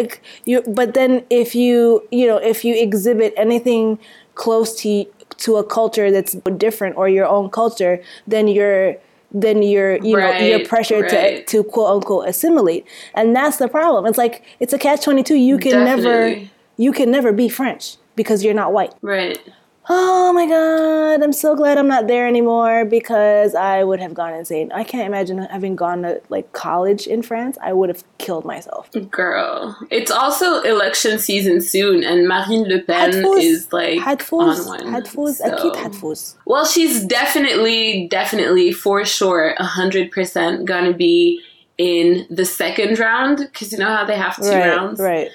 [0.46, 0.62] you.
[0.68, 4.00] But then if you you know if you exhibit anything
[4.36, 5.06] close to
[5.38, 8.98] to a culture that's different or your own culture, then you're
[9.36, 11.46] then you're you right, know you're pressured right.
[11.46, 12.88] to to quote unquote assimilate.
[13.14, 14.06] And that's the problem.
[14.06, 16.36] It's like it's a catch 22 you can Definitely.
[16.36, 18.94] never you can never be french because you're not white.
[19.02, 19.40] Right
[19.88, 24.34] oh my god i'm so glad i'm not there anymore because i would have gone
[24.34, 24.72] insane.
[24.72, 27.58] I can't imagine having gone to like college in france.
[27.62, 28.90] I would have killed myself.
[29.12, 34.00] Girl it's also election season soon and marine le pen is like
[34.32, 35.36] on one Hadfuz.
[35.36, 36.38] So.
[36.46, 41.42] well she's definitely definitely for sure 100% gonna be
[41.78, 45.00] in the second round because you know how they have two right, rounds?
[45.00, 45.30] right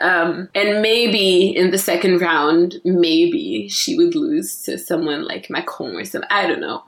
[0.00, 5.96] um, and maybe in the second round, maybe she would lose to someone like Macron
[5.96, 6.28] or something.
[6.30, 6.84] I don't know.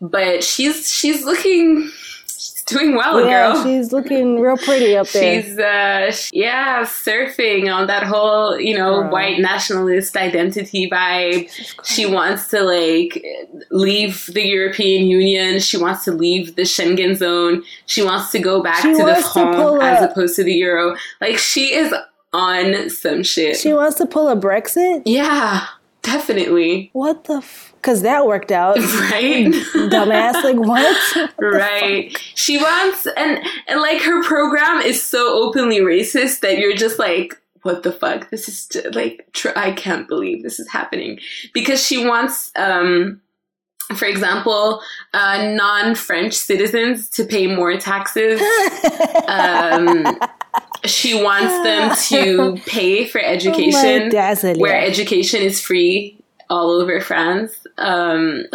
[0.00, 1.88] But she's she's looking
[2.26, 3.62] she's doing well, yeah, girl.
[3.62, 5.42] She's looking real pretty up there.
[5.42, 9.10] She's uh yeah, surfing on that whole, you know, Girl.
[9.10, 11.48] white nationalist identity vibe.
[11.84, 13.24] She wants to like
[13.70, 15.60] leave the European Union.
[15.60, 17.62] She wants to leave the Schengen zone.
[17.86, 20.96] She wants to go back she to the franc as opposed to the euro.
[21.20, 21.94] Like she is
[22.32, 23.56] on some shit.
[23.56, 25.02] She wants to pull a Brexit?
[25.04, 25.66] Yeah,
[26.02, 26.90] definitely.
[26.92, 27.44] What the
[27.76, 28.76] Because that worked out.
[28.78, 29.46] Right?
[29.92, 30.42] Dumbass.
[30.42, 31.16] Like, what?
[31.16, 32.16] what right.
[32.34, 37.38] She wants, and, and like her program is so openly racist that you're just like,
[37.62, 38.30] what the fuck?
[38.30, 41.18] This is like, tr- I can't believe this is happening.
[41.52, 43.20] Because she wants, um,
[43.96, 44.80] for example,
[45.12, 48.40] uh, non-French citizens to pay more taxes.
[49.28, 50.18] um,
[50.84, 56.18] she wants them to pay for education, oh where education is free
[56.50, 57.66] all over France.
[57.78, 58.46] Um,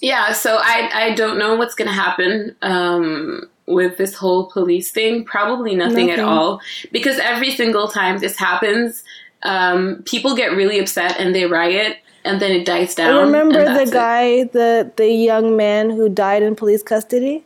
[0.00, 5.24] Yeah, so I I don't know what's gonna happen um, with this whole police thing.
[5.24, 6.10] Probably nothing, nothing.
[6.10, 6.60] at all,
[6.92, 9.02] because every single time this happens,
[9.42, 13.14] um, people get really upset and they riot, and then it dies down.
[13.14, 14.52] I Remember the guy, it.
[14.52, 17.45] the the young man who died in police custody?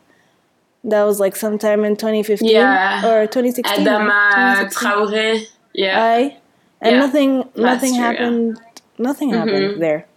[0.83, 3.05] That was like sometime in 2015 yeah.
[3.05, 3.85] or 2016.
[3.85, 5.45] Adama Traoré.
[5.73, 6.03] Yeah.
[6.03, 6.37] I,
[6.81, 6.99] and yeah.
[6.99, 8.81] nothing nothing year, happened yeah.
[8.97, 9.49] nothing mm-hmm.
[9.49, 10.07] happened there.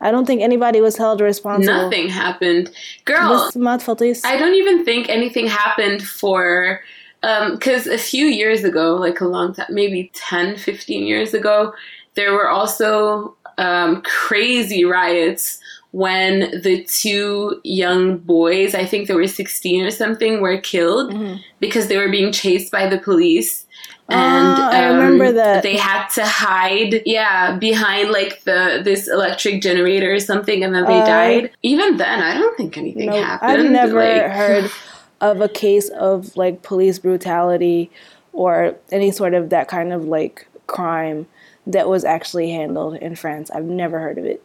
[0.00, 1.74] I don't think anybody was held responsible.
[1.74, 2.70] Nothing happened.
[3.06, 6.82] Girl, I don't even think anything happened for
[7.22, 11.72] because um, a few years ago, like a long time, maybe 10, 15 years ago,
[12.14, 15.60] there were also um, crazy riots
[16.02, 21.36] when the two young boys, I think they were 16 or something, were killed mm-hmm.
[21.58, 23.64] because they were being chased by the police.
[24.08, 25.62] and Ah, I remember that.
[25.62, 30.84] they had to hide yeah behind like the this electric generator or something and then
[30.84, 33.24] they Uh, died even then i don't think anything Nope.
[33.24, 34.70] happened I've never like- heard
[35.20, 37.90] of a case of like police brutality
[38.32, 41.26] or any sort of that kind of like crime
[41.74, 43.50] that was actually handled in France.
[43.50, 44.40] I've never heard of it.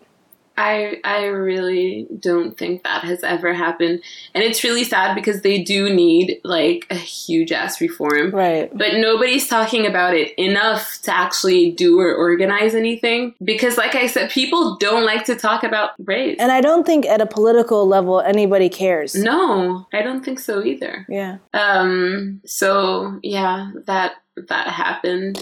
[0.57, 4.01] I I really don't think that has ever happened,
[4.35, 8.69] and it's really sad because they do need like a huge ass reform, Right.
[8.77, 13.33] but nobody's talking about it enough to actually do or organize anything.
[13.43, 16.35] Because, like I said, people don't like to talk about race.
[16.39, 19.15] And I don't think at a political level anybody cares.
[19.15, 21.05] no, I don't think so either.
[21.09, 21.37] Yeah.
[21.53, 22.41] Um.
[22.45, 24.13] So yeah, that
[24.49, 25.37] that happened.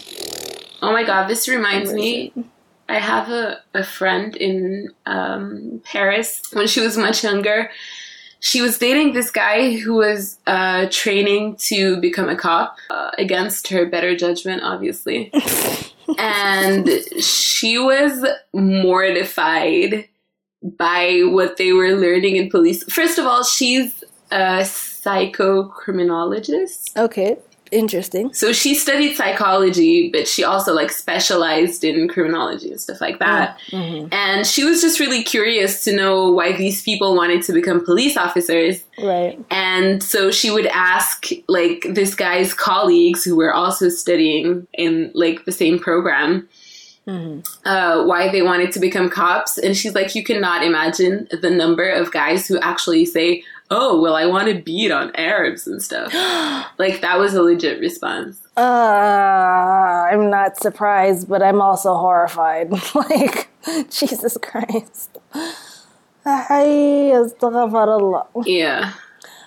[0.82, 2.32] Oh my god, this reminds me.
[2.90, 7.70] I have a, a friend in um, Paris when she was much younger.
[8.40, 13.68] She was dating this guy who was uh, training to become a cop uh, against
[13.68, 15.32] her better judgment, obviously.
[16.18, 16.90] and
[17.22, 20.08] she was mortified
[20.64, 22.84] by what they were learning in police.
[22.92, 26.98] First of all, she's a psychocriminologist.
[26.98, 27.38] Okay.
[27.72, 28.34] Interesting.
[28.34, 33.58] So she studied psychology, but she also like specialized in criminology and stuff like that.
[33.72, 34.12] Mhm.
[34.12, 38.18] And she was just really curious to know why these people wanted to become police
[38.18, 38.82] officers.
[39.02, 39.40] Right.
[39.52, 45.46] And so she would ask like this guy's colleagues who were also studying in like
[45.46, 46.48] the same program
[47.08, 47.44] Mhm.
[47.66, 49.58] uh, why they wanted to become cops.
[49.58, 54.15] And she's like, you cannot imagine the number of guys who actually say, oh, well,
[54.15, 56.13] I want to beat on Arabs and stuff.
[56.79, 58.39] like that was a legit response.
[58.57, 58.61] Uh,
[60.11, 62.71] I'm not surprised, but I'm also horrified.
[62.95, 63.49] like,
[63.91, 65.19] Jesus Christ.
[66.25, 68.27] Ay, astaghfirullah.
[68.47, 68.93] Yeah.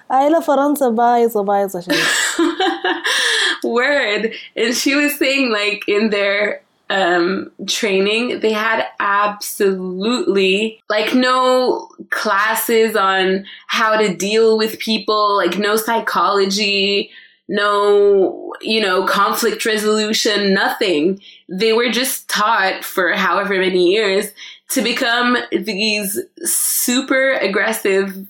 [0.09, 3.03] Ay, la فرنسا بايظة بايظة شيء.
[3.63, 4.31] Word.
[4.55, 6.61] And she was saying, like, in their
[6.92, 15.58] um, training, they had absolutely, like, no classes on how to deal with people, like,
[15.58, 17.10] no psychology,
[17.48, 21.20] no, you know, conflict resolution, nothing.
[21.48, 24.26] They were just taught for however many years
[24.70, 28.26] to become these super aggressive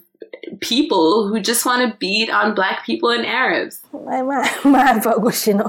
[0.60, 3.80] people who just want to beat on black people and Arabs.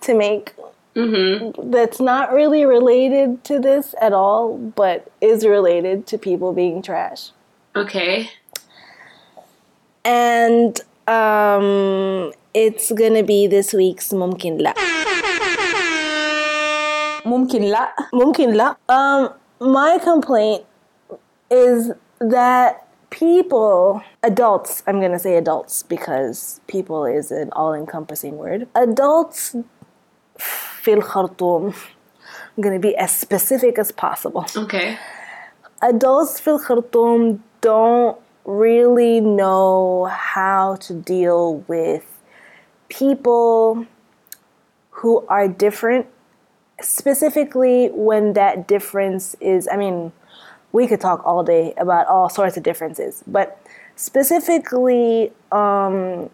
[0.01, 0.55] to make
[0.95, 1.70] Mm-hmm.
[1.70, 7.30] that's not really related to this at all, but is related to people being trash.
[7.74, 8.30] Okay.
[10.05, 10.78] And
[11.09, 14.74] um, it's gonna be this week's ممكن لا.
[17.47, 18.76] ممكن لا ممكن لا.
[18.89, 19.30] Um,
[19.61, 20.64] my complaint
[21.51, 28.68] is that people, adults, I'm gonna say adults because people is an all-encompassing word.
[28.74, 29.57] Adults
[30.83, 31.72] في الخرطوم.
[32.57, 34.47] I'm gonna be as specific as possible.
[34.57, 34.97] Okay.
[35.83, 42.05] adults في الخرطوم don't really know how to deal with
[42.89, 43.87] people
[44.91, 46.07] who are different
[46.82, 50.11] specifically when that difference is i mean
[50.71, 53.59] we could talk all day about all sorts of differences but
[53.95, 56.30] specifically um,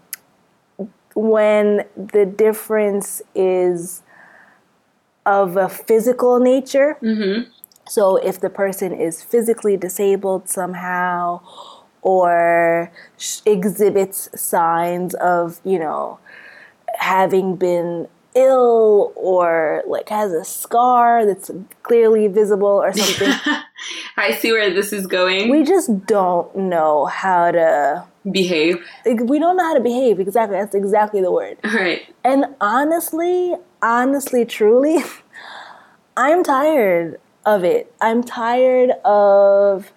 [1.15, 4.01] when the difference is
[5.25, 7.49] of a physical nature Mm-hmm.
[7.87, 11.41] so if the person is physically disabled somehow
[12.01, 16.19] or sh- exhibits signs of, you know,
[16.97, 21.49] having been ill or like has a scar that's
[21.83, 23.33] clearly visible or something,
[24.17, 25.49] I see where this is going.
[25.49, 28.77] we just don't know how to Behave.
[29.05, 32.01] like, we don't know how to behave exactly that's exactly the word All right.
[32.23, 35.03] and honestly, honestly, truly,
[36.17, 37.93] I'm tired of it.
[37.99, 39.91] I'm tired of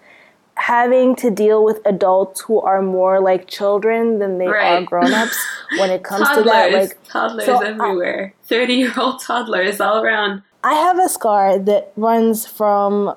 [0.57, 4.85] having to deal with adults who are more like children than they are Right.
[4.85, 5.37] grown-ups
[5.79, 6.43] when it comes Toddlers.
[6.43, 6.71] to that.
[6.73, 8.33] Like toddlers so, uh, everywhere.
[8.43, 10.41] 30 year old toddlers all around.
[10.63, 13.15] I have a scar that runs from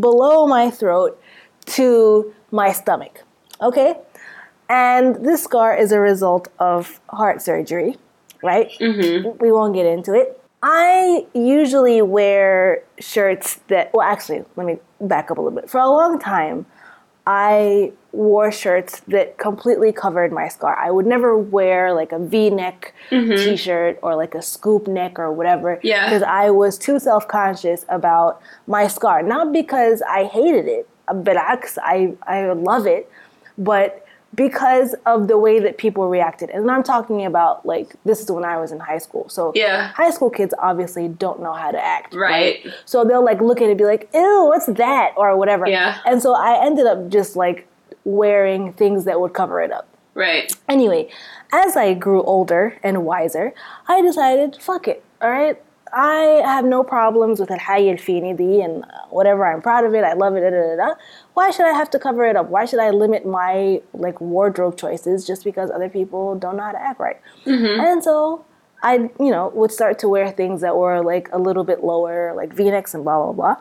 [0.00, 1.20] below my throat
[1.66, 3.24] to my stomach.
[3.62, 3.96] Okay?
[4.68, 7.96] And this scar is a result of heart surgery,
[8.42, 8.70] right?
[8.78, 9.38] Mm-hmm.
[9.42, 10.38] we won't get into it.
[10.62, 15.70] I usually wear shirts that, well, actually, let me back up a little bit.
[15.70, 16.66] For a long time,
[17.26, 20.74] I wore shirts that completely covered my scar.
[20.78, 23.36] I would never wear like a V-neck mm-hmm.
[23.36, 26.06] t-shirt or like a scoop neck or whatever Yeah.
[26.06, 29.22] because I was too self-conscious about my scar.
[29.22, 33.10] Not because I hated it, but I I love it,
[33.58, 36.50] but because of the way that people reacted.
[36.50, 39.28] And I'm talking about like this is when I was in high school.
[39.28, 39.88] So Yeah.
[39.88, 42.14] high school kids obviously don't know how to act.
[42.14, 42.66] Right.
[42.84, 45.12] So they'll like look at it and be like, ew, what's that?
[45.16, 45.66] Or whatever.
[45.66, 45.98] Yeah.
[46.04, 47.66] And so I ended up just like
[48.04, 49.88] wearing things that would cover it up.
[50.14, 50.52] Right.
[50.68, 51.08] Anyway,
[51.52, 53.54] as I grew older and wiser,
[53.86, 55.60] I decided, fuck it, all right?
[55.95, 60.13] I have no problems with الحاجة الفيني دي and whatever, I'm proud of it, I
[60.13, 60.95] love it, da, da, da, da.
[61.35, 62.49] Why should I have to cover it up?
[62.49, 66.71] Why should I limit my like wardrobe choices just because other people don't know how
[66.71, 67.19] to act right?
[67.85, 68.43] And so
[68.81, 72.33] I, you know, would start to wear things that were like a little bit lower,
[72.35, 73.55] like V-necks and blah, blah, blah.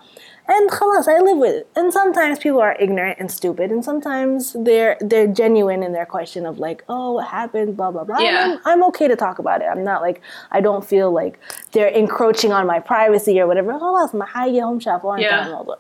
[0.49, 1.67] And خلاص, I live with it.
[1.77, 6.43] And sometimes people are ignorant and stupid, and sometimes they're they're genuine in their question
[6.47, 8.17] of like, oh, what happened, blah blah blah.
[8.17, 8.45] And Yeah.
[8.45, 9.69] I'm, I'm okay to talk about it.
[9.73, 11.35] I'm not like I don't feel like
[11.73, 13.73] they're encroaching on my privacy or whatever.
[13.79, 15.47] خلاص ما حاجة هم شافوها انتهى Yeah.
[15.47, 15.77] الموضوع.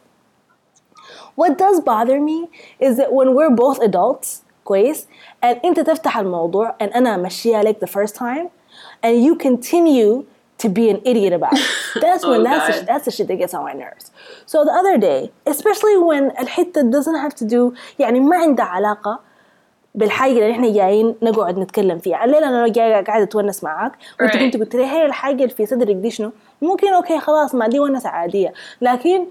[1.34, 2.48] What does bother me
[2.78, 5.06] is that when we're both adults, كويس,
[5.42, 8.48] and انت تفتح الموضوع and انا امشيها like the first time,
[9.02, 10.24] and you continue
[10.62, 11.66] to be an idiot about it.
[12.04, 12.86] That's when Oh, that's the, God.
[12.90, 14.04] that's the shit that gets on my nerves.
[14.52, 15.20] So the other day,
[15.54, 19.20] especially when الحتة doesn't have to do يعني ما عندها علاقة
[19.94, 24.38] بالحاجة اللي احنا جايين نقعد نتكلم فيها، الليلة انا جاية قاعدة اتونس معاك وانت Right.
[24.38, 27.80] كنت قلت لي هي الحاجة اللي في صدرك دي شنو؟ ممكن اوكي خلاص ما دي
[27.80, 29.24] ونسة عادية، لكن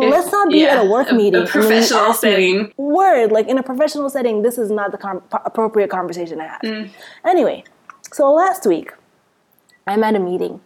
[0.00, 1.34] let's not be Yeah, at a work a- a meeting.
[1.34, 2.72] and then you professional ask me- setting.
[2.98, 6.62] Word, like in a professional setting, this is not the com- appropriate conversation to have.
[7.32, 7.58] Anyway,
[8.18, 8.88] so last week,
[9.87, 10.61] I'm at a meeting,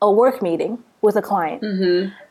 [0.00, 1.62] a work meeting with a client,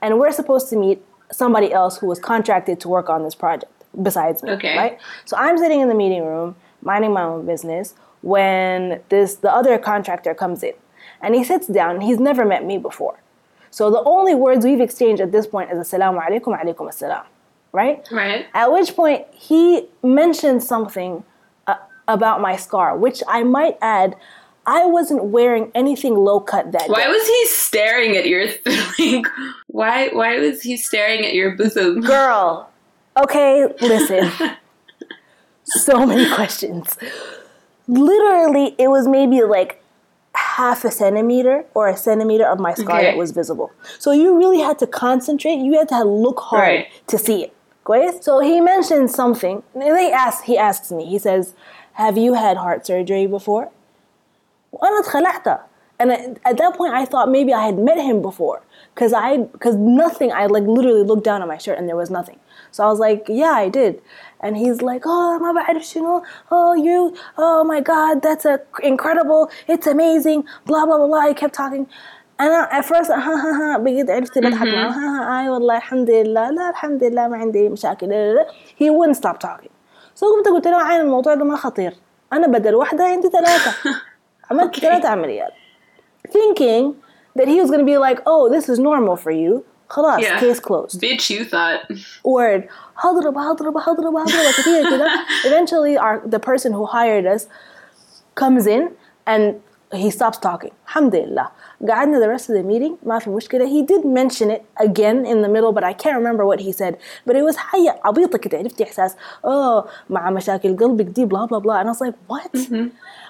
[0.02, 3.72] and we're supposed to meet somebody else who was contracted to work on this project
[4.02, 4.52] besides me.
[4.52, 4.78] Okay.
[4.78, 5.00] Right?
[5.26, 9.78] So I'm sitting in the meeting room, minding my own business, when this the other
[9.78, 10.74] contractor comes in,
[11.22, 12.02] and he sits down.
[12.02, 13.18] He's never met me before.
[13.72, 17.26] So the only words we've exchanged at this point is Assalamu alaikum, alaikum assalam.
[17.72, 18.06] Right?
[18.12, 18.46] Right.
[18.54, 21.24] At which point he mentioned something
[21.68, 21.76] uh,
[22.08, 24.18] about my scar, which I might add,
[24.66, 26.88] I wasn't wearing anything low cut that day.
[26.88, 28.46] why was he staring at your
[29.00, 29.26] like
[29.68, 32.02] why why was he staring at your bosom?
[32.02, 32.70] Girl.
[33.22, 34.32] Okay, listen.
[35.64, 36.98] so many questions.
[37.88, 39.82] Literally, it was maybe like
[40.34, 43.12] half a centimeter or a centimeter of my scar okay.
[43.12, 43.72] that was visible.
[44.00, 45.56] So you really had to concentrate.
[45.56, 46.88] You had to look hard right.
[47.08, 47.56] to see it.
[47.84, 48.24] Guys?
[48.24, 49.64] So he mentioned something.
[49.74, 51.54] And they asked, he asks me, he says,
[51.94, 53.72] Have you had heart surgery before?
[54.73, 55.61] وأنا اتخلعت.
[56.03, 58.59] And I- at that point, I thought maybe I had met him before,
[59.01, 59.31] cause I,
[59.65, 60.31] cause nothing.
[60.41, 62.39] I like literally looked down at my shirt and there was nothing.
[62.75, 63.95] So I was like, "Yeah, I did."
[64.45, 66.23] And he's like, "Oh, ما بعرف شنو.
[66.53, 67.15] Oh, you.
[67.39, 68.57] Oh my God, that's a
[68.93, 69.43] incredible.
[69.73, 70.41] It's amazing.
[70.69, 71.85] Blah blah blah blah." He kept talking.
[72.41, 76.11] أنا at first ها ها ها بقيت عرفت بضحك معاه ها ها أي والله الحمد
[76.11, 78.47] لله لا الحمد لله ما عندي مشاكل لا لا لا.
[78.81, 79.73] He wouldn't stop talking.
[80.21, 81.95] So قمت قلت له عين الموضوع ده ما خطير.
[82.33, 83.73] أنا بدل واحدة عندي ثلاثة.
[84.51, 84.81] عملت Okay.
[84.81, 85.53] ثلاثة عمليات.
[86.29, 86.95] Thinking
[87.39, 89.65] that he was gonna be like, oh, this is normal for you.
[89.89, 90.41] خلاص Yeah.
[90.41, 91.01] case closed.
[91.01, 91.81] Bitch, you thought.
[92.25, 92.69] Word.
[92.97, 95.09] هضرب هضرب هضرب هضرب كتير كده.
[95.45, 97.47] Eventually our the person who hired us
[98.35, 98.91] comes in
[99.27, 99.61] and
[99.93, 100.73] he stops talking.
[100.87, 101.49] الحمد لله.
[101.89, 103.67] قعدنا the rest of the meeting ما في مشكلة.
[103.67, 106.97] He did mention it again in the middle but I can't remember what he said.
[107.27, 109.15] But it was حاجة عبيطة كده عرفتي إحساس
[109.47, 112.51] oh مع مشاكل قلبك دي blah blah blah and I was like what?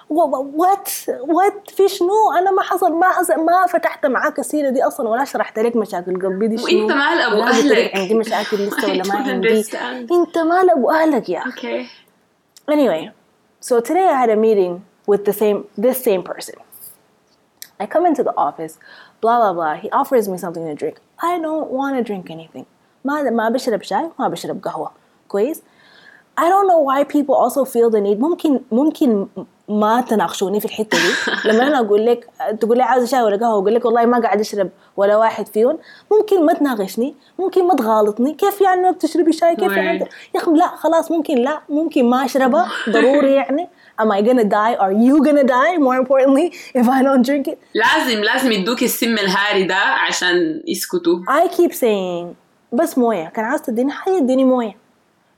[0.08, 0.88] What
[1.26, 5.24] what في شنو؟ أنا ما حصل ما حصل ما فتحت معاك السيرة دي أصلا ولا
[5.24, 7.96] شرحت لك مشاكل قلبي دي شنو؟ وأنت مال أبو ولا قلت لك أهلك.
[7.96, 9.64] عندي مشاكل لسه ولا ما عندي؟
[10.12, 11.50] أنت مال أبو أهلك يا أخي.
[11.50, 11.88] Okay.
[12.70, 13.10] Anyway,
[13.60, 16.56] so today I had a meeting with the same this same person.
[17.80, 18.78] I come into the office,
[19.20, 19.74] blah blah blah.
[19.82, 20.96] He offers me something to drink.
[21.30, 22.66] I don't want to drink anything.
[23.04, 24.90] ما ما بشرب شاي ما بشرب قهوة.
[25.28, 25.62] كويس؟
[26.40, 29.26] I don't know why people also feel the need ممكن ممكن
[29.68, 32.28] ما تناقشوني في الحتة دي لما أنا أقول لك
[32.60, 35.78] تقول لي عاوز شاي ولا قهوة أقول لك والله ما قاعد أشرب ولا واحد فيهم
[36.12, 39.98] ممكن ما تناقشني ممكن ما تغالطني كيف يعني ما بتشربي شاي كيف يعني.
[40.34, 43.68] يا أخي لا خلاص ممكن لا ممكن ما أشربها ضروري يعني
[44.02, 44.74] Am I gonna die?
[44.84, 45.72] Are you gonna die?
[45.86, 46.46] More importantly,
[46.80, 47.58] if I don't drink it?
[47.74, 51.18] لازم لازم يدوك السم الهاري ده عشان يسكتوا.
[51.28, 52.34] I keep saying
[52.72, 54.81] بس موية كان عاوز تديني حاجة اديني موية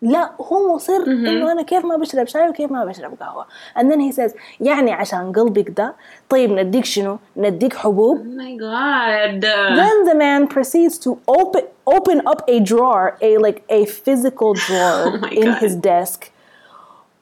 [0.03, 3.45] لا هو مصر انه انا كيف ما بشرب شاي وكيف ما بشرب قهوه
[3.79, 5.95] and then he says يعني عشان قلبك ده
[6.29, 9.41] طيب نديك شنو نديك حبوب Oh my god.
[9.79, 11.09] then the man proceeds to
[11.39, 11.63] open
[11.97, 15.57] open up a drawer a like a physical drawer Oh my in God.
[15.63, 16.19] his desk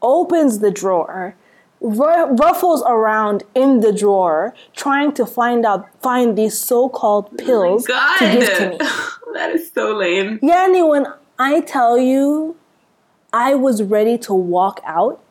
[0.01, 1.35] opens the drawer
[1.81, 8.17] ru- ruffles around in the drawer trying to find out find these so-called pills god.
[8.19, 8.77] to give to me
[9.37, 10.31] that is so lame.
[10.51, 11.05] Yani, when
[11.51, 12.55] I tell you
[13.33, 15.21] I was ready to walk out,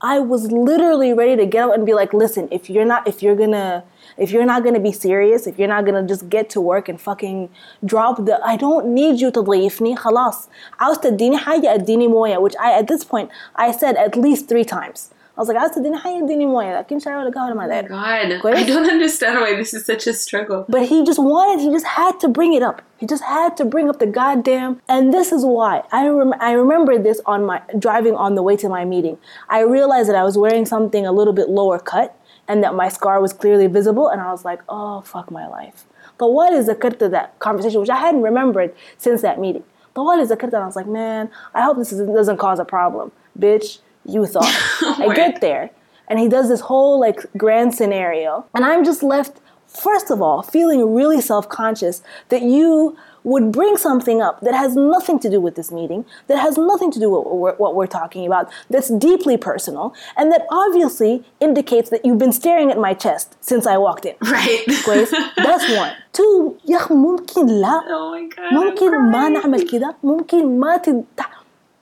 [0.00, 3.20] I was literally ready to get up and be like, listen, if you're not if
[3.20, 3.82] you're gonna
[4.16, 7.00] if you're not gonna be serious, if you're not gonna just get to work and
[7.00, 7.50] fucking
[7.84, 10.48] drop the I don't need you to تضيفني خلاص
[10.80, 14.64] عاوز تديني حاجة اديني موية which I at this point I said at least three
[14.64, 15.10] times.
[15.36, 17.88] I was like عاوز تديني حاجة اديني موية لكن شاي ولا قهوة ولا ما داير.
[17.88, 18.56] God, What?
[18.56, 20.64] I don't understand why this is such a struggle.
[20.68, 22.82] But he just wanted, he just had to bring it up.
[22.96, 24.80] He just had to bring up the goddamn.
[24.88, 28.56] And this is why I rem- I remember this on my driving on the way
[28.56, 29.16] to my meeting.
[29.48, 32.08] I realized that I was wearing something a little bit lower cut
[32.48, 34.08] and that my scar was clearly visible.
[34.08, 35.78] And I was like, oh, fuck my life.
[36.20, 39.62] But what is the to that conversation, which I hadn't remembered since that meeting?
[39.94, 42.58] But what is the and I was like, man, I hope this is, doesn't cause
[42.58, 43.12] a problem.
[43.38, 44.52] Bitch, you thought.
[44.82, 45.70] I my get there
[46.08, 49.34] and he does this whole like grand scenario and i'm just left
[49.66, 51.96] first of all feeling really self-conscious
[52.30, 56.38] that you would bring something up that has nothing to do with this meeting that
[56.46, 60.32] has nothing to do with what we're, what we're talking about that's deeply personal and
[60.32, 64.64] that obviously indicates that you've been staring at my chest since i walked in Right.
[64.86, 65.10] كويس
[65.46, 68.38] that's one two يا أخي ممكن لا Oh my god.
[68.50, 69.32] I'm ممكن ما crying.
[69.32, 71.04] نعمل كده ممكن ما تد...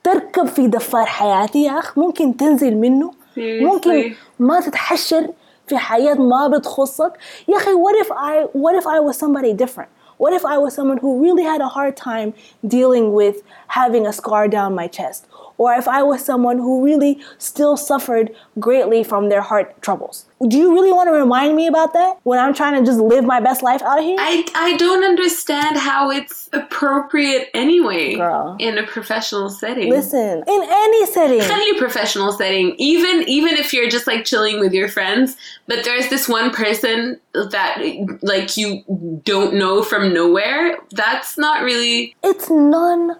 [0.04, 3.10] تركب في دفار حياتي يا أخ ممكن تنزل منه.
[3.36, 5.28] ممكن ما تتحشر
[5.66, 7.12] في حياة ما بتخصك
[7.48, 9.88] يا أخي what if I what if I was somebody different
[10.18, 12.32] what if I was someone who really had a hard time
[12.76, 13.36] dealing with
[13.68, 15.22] having a scar down my chest
[15.62, 20.56] or if I was someone who really still suffered greatly from their heart troubles do
[20.56, 23.40] you really want to remind me about that when I'm trying to just live my
[23.40, 28.56] best life out here I, I don't understand how it's appropriate anyway Girl.
[28.58, 29.90] in a professional setting.
[29.90, 31.40] Listen, in any setting.
[31.40, 35.36] any professional setting, even even if you're just like chilling with your friends,
[35.66, 37.82] but there's this one person that
[38.22, 40.78] like you don't know from nowhere.
[40.90, 43.16] That's not really It's none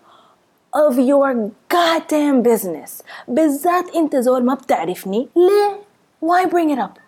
[0.74, 3.04] of your goddamn business.
[3.28, 5.30] بالذات انت زول ما بتعرفني.
[5.36, 5.80] ليه؟
[6.22, 7.00] Why bring it up?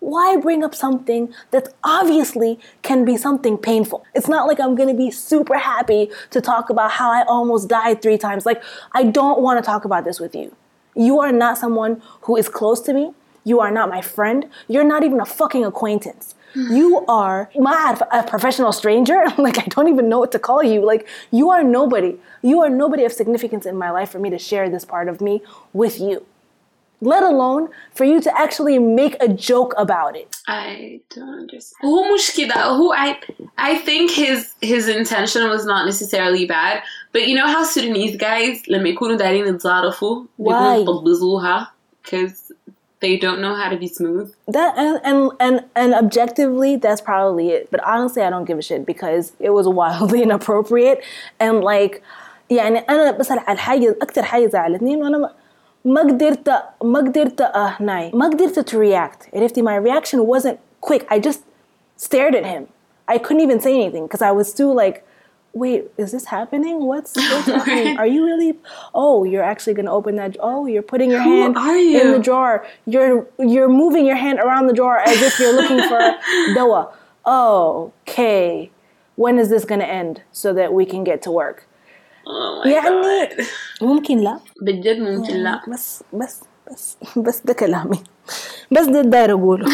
[0.00, 4.04] Why bring up something that obviously can be something painful?
[4.14, 8.00] It's not like I'm gonna be super happy to talk about how I almost died
[8.00, 8.46] three times.
[8.46, 10.54] Like, I don't wanna talk about this with you.
[10.94, 13.12] You are not someone who is close to me.
[13.44, 14.48] You are not my friend.
[14.68, 16.34] You're not even a fucking acquaintance.
[16.56, 19.20] You are ما أعرف, a professional stranger.
[19.38, 20.80] like I don't even know what to call you.
[20.84, 22.16] Like you are nobody.
[22.42, 25.20] You are nobody of significance in my life for me to share this part of
[25.20, 25.42] me
[25.72, 26.24] with you.
[27.00, 30.28] Let alone for you to actually make a joke about it.
[30.48, 31.84] I don't understand.
[31.84, 32.54] هو مش كده.
[32.64, 33.14] هو I
[33.58, 34.38] I think his
[34.72, 36.82] his intention was not necessarily bad,
[37.12, 40.26] but you know how Sudanese guys لما يكونوا دايرين يتظارفوا Why?
[40.42, 41.72] بيقولوا يطبزوها
[42.04, 42.41] because
[43.02, 44.34] they don't know how to be smooth.
[44.48, 47.70] That and, and and and objectively, that's probably it.
[47.70, 50.98] But honestly, I don't give a shit because it was wildly inappropriate
[51.40, 52.02] and like
[52.50, 55.32] يعني أنا بس الحاجة أكتر حاجة زعلتني إنه أنا ما-
[55.84, 61.06] ما قدرت ما قدرت آه ناي ما قدرت to react عرفتي my reaction wasn't quick
[61.10, 61.40] I just
[61.96, 62.66] stared at him
[63.08, 65.04] I couldn't even say anything because I was still like
[65.54, 68.50] wait is this happening what's, what's happening are you really
[68.94, 72.12] oh you're actually gonna open that oh you're putting your Who hand are in you?
[72.12, 76.00] the drawer you're you're moving your hand around the drawer as if you're looking for
[76.56, 76.92] dawa
[77.24, 78.70] oh okay
[79.16, 81.58] when is this gonna end so that we can get to work
[82.30, 83.46] Oh my يعني god.
[83.82, 85.60] ممكن لا بجد ممكن لا.
[85.68, 86.40] بس بس
[86.70, 88.02] بس بس ده كلامي
[88.70, 89.66] بس ده الداير اقوله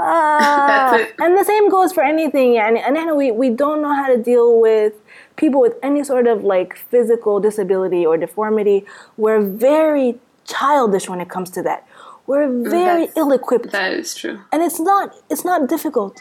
[0.00, 1.22] آه, That's it.
[1.24, 4.18] and the same goes for anything يعني and احنا we, we don't know how to
[4.18, 4.92] deal with
[5.36, 8.84] people with any sort of like physical disability or deformity
[9.18, 10.08] we're very
[10.54, 11.80] childish when it comes to that
[12.30, 12.48] we're
[12.80, 14.36] very That's- ill-equipped That is true.
[14.52, 16.14] and it's not it's not difficult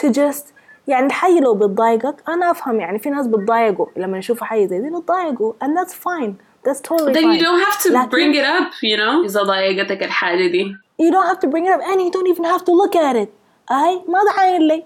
[0.00, 0.44] to just
[0.88, 4.90] يعني الحي لو بتضايقك انا افهم يعني في ناس بتضايقوا لما يشوفوا حي زي دي
[4.90, 6.32] بتضايقوا and that's fine
[6.68, 9.24] that's totally Then fine you don't have to لكن- bring it up, you know?
[9.24, 10.76] إذا ضايقتك الحاجة دي.
[11.02, 13.16] you don't have to bring it up and you don't even have to look at
[13.24, 13.28] it
[13.70, 14.84] اي ما ده عاين لي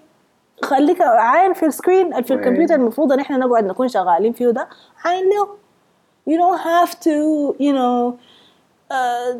[0.63, 4.67] خليك عاين في السكرين في الكمبيوتر المفروض ان احنا نقعد نكون شغالين فيه ده
[5.05, 5.47] عاين له
[6.29, 7.15] you don't have to
[7.65, 8.17] you know
[8.91, 9.31] uh,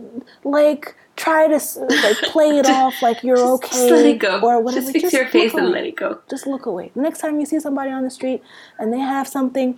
[0.58, 4.20] like try to s- like play it off like you're Just- okay Just let it
[4.28, 4.34] go.
[4.48, 5.76] or whatever Just fix your look face and away.
[5.78, 6.10] let it go.
[6.34, 6.86] just look away.
[6.96, 8.40] The next time you see somebody on the street
[8.80, 9.70] and they have something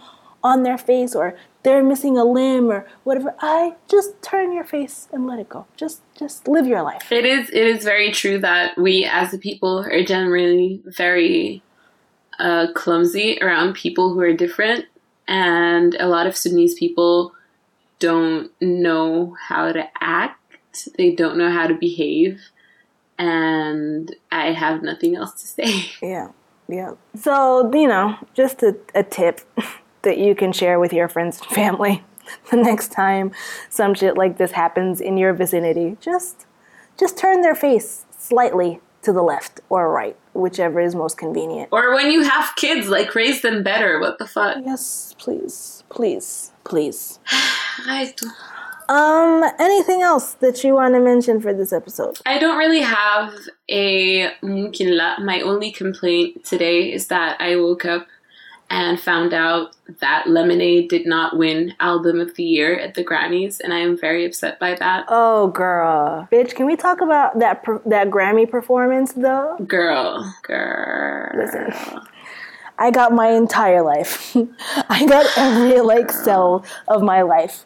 [0.46, 1.36] on their face or
[1.66, 3.34] they're missing a limb or whatever.
[3.40, 5.66] I just turn your face and let it go.
[5.76, 7.10] Just just live your life.
[7.10, 11.62] It is it is very true that we as a people are generally very
[12.38, 14.84] uh, clumsy around people who are different,
[15.26, 17.32] and a lot of Sudanese people
[17.98, 20.38] don't know how to act.
[20.96, 22.40] They don't know how to behave,
[23.18, 25.90] and I have nothing else to say.
[26.00, 26.30] Yeah,
[26.68, 26.92] yeah.
[27.20, 29.40] So you know, just a, a tip
[30.06, 32.04] that you can share with your friends and family
[32.50, 33.32] the next time
[33.68, 35.96] some shit like this happens in your vicinity.
[36.00, 36.46] Just
[36.98, 41.68] just turn their face slightly to the left or right, whichever is most convenient.
[41.72, 43.98] Or when you have kids, like raise them better.
[44.00, 44.58] What the fuck?
[44.64, 45.82] Yes, please.
[45.90, 46.52] Please.
[46.64, 47.18] Please.
[48.88, 52.20] Um, anything else that you want to mention for this episode?
[52.24, 53.34] I don't really have
[53.68, 55.18] a mm, mumkin la.
[55.18, 58.06] My only complaint today is that I woke up
[58.68, 63.60] and found out that Lemonade did not win Album of the Year at the Grammys,
[63.60, 65.06] and I am very upset by that.
[65.08, 69.56] Oh, girl, bitch, can we talk about that per- that Grammy performance though?
[69.66, 71.30] Girl, girl.
[71.36, 71.72] Listen.
[72.78, 74.36] I got my entire life.
[74.90, 77.64] I got every like cell of my life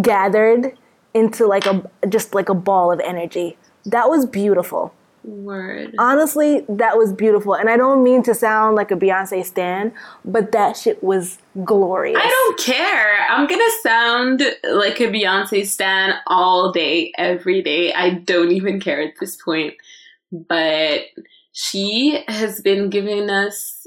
[0.00, 0.76] gathered
[1.14, 3.56] into like a just like a ball of energy.
[3.84, 4.92] That was beautiful.
[5.26, 5.94] Word.
[5.98, 7.54] Honestly, that was beautiful.
[7.54, 9.92] And I don't mean to sound like a Beyonce stan,
[10.24, 12.18] but that shit was glorious.
[12.22, 13.26] I don't care.
[13.28, 17.92] I'm gonna sound like a Beyonce stan all day, every day.
[17.92, 19.74] I don't even care at this point.
[20.30, 21.06] But
[21.52, 23.86] she has been giving us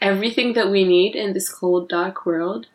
[0.00, 2.66] everything that we need in this cold, dark world.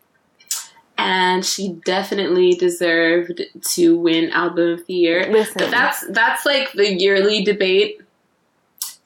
[1.01, 3.41] And she definitely deserved
[3.73, 5.31] to win Album of the Year.
[5.31, 5.55] Listen.
[5.57, 8.01] But that's that's like the yearly debate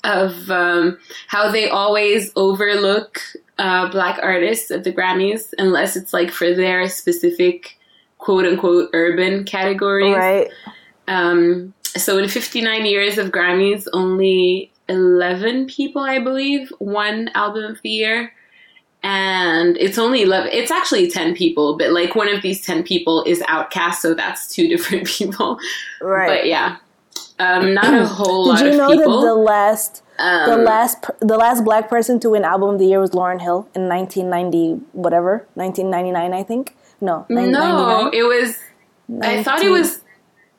[0.03, 3.21] of um, how they always overlook
[3.57, 7.77] uh, black artists at the Grammys unless it's like for their specific
[8.17, 10.15] quote unquote urban categories.
[10.15, 10.49] Right.
[11.07, 17.81] Um, so in 59 years of Grammys, only 11 people, I believe, won Album of
[17.81, 18.33] the Year.
[19.05, 23.23] And it's only 11, it's actually 10 people, but like one of these 10 people
[23.27, 25.59] is OutKast, so that's two different people.
[26.01, 26.27] Right.
[26.27, 26.77] But yeah,
[27.37, 28.71] um, not a whole lot of people.
[28.71, 29.21] Did you know people.
[29.21, 32.85] that the last um, the last the last black person to win album of the
[32.85, 38.57] year was Lauryn Hill in 1990 whatever 1999 I think no no, it was,
[39.21, 40.01] I thought it was,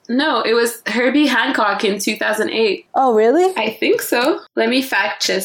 [0.09, 2.87] no, it was Herbie Hancock in 2008.
[2.95, 4.41] oh really I think so.
[4.55, 5.45] Let me fact check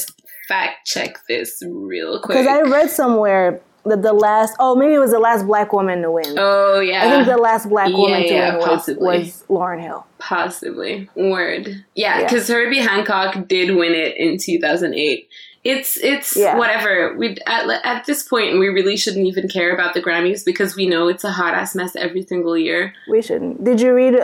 [0.52, 2.38] fact check this real quick.
[2.38, 6.02] because I read somewhere that the last oh maybe it was the last black woman
[6.04, 8.88] to win oh yeah, I think the last black woman Yeah, to yeah, win was,
[9.00, 11.68] was Lauryn Hill possibly word.
[11.96, 12.24] Yeah, Yeah.
[12.26, 15.28] because Herbie Hancock did win it in 2008.
[15.64, 16.58] It's it's Yeah.
[16.58, 17.16] whatever.
[17.18, 20.86] We at at this point we really shouldn't even care about the Grammys because we
[20.88, 22.94] know it's a hot ass mess every single year.
[23.10, 24.16] we shouldn't did you read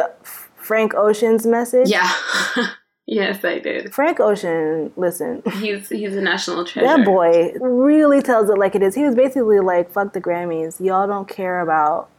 [0.56, 2.12] Frank Ocean's message Yeah.
[3.08, 3.94] yes, I did.
[3.94, 6.88] Frank Ocean listen He's he's a national treasure.
[6.88, 8.94] That boy really tells it like it is.
[8.94, 10.80] He was basically like, fuck the Grammys.
[10.80, 12.10] Y'all don't care about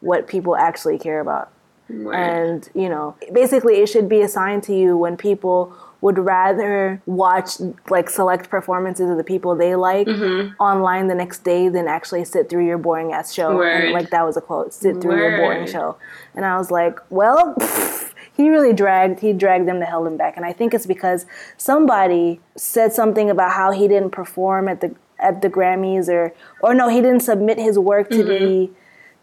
[0.00, 1.50] what people actually care about.
[1.88, 2.14] Word.
[2.14, 5.72] And, you know, basically it should be assigned to you when people
[6.02, 7.52] would rather watch
[7.88, 10.60] like select performances of the people they like Mm-hmm.
[10.62, 13.56] online the next day than actually sit through your boring ass show.
[13.56, 13.84] Word.
[13.84, 15.96] And like that was a quote, sit through your boring show.
[16.34, 17.54] And I was like, well,
[18.36, 20.36] he really dragged he dragged them to held him back.
[20.36, 21.26] And I think it's because
[21.56, 26.74] somebody said something about how he didn't perform at the at the Grammys or or
[26.74, 28.74] no, he didn't submit his work to be mm-hmm.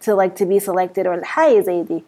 [0.02, 2.04] to like to be selected or hi Zadie.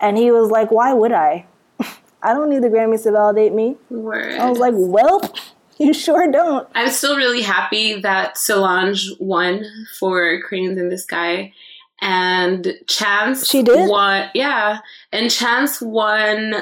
[0.00, 1.46] And he was like, Why would I?
[2.22, 3.76] I don't need the Grammys to validate me.
[3.90, 4.38] Word.
[4.38, 5.20] I was like, Well,
[5.78, 6.68] you sure don't.
[6.74, 9.64] I'm still really happy that Solange won
[9.98, 11.52] for Cranes in the Sky.
[12.00, 13.88] And Chance She did?
[13.88, 14.80] won yeah.
[15.12, 16.54] And Chance won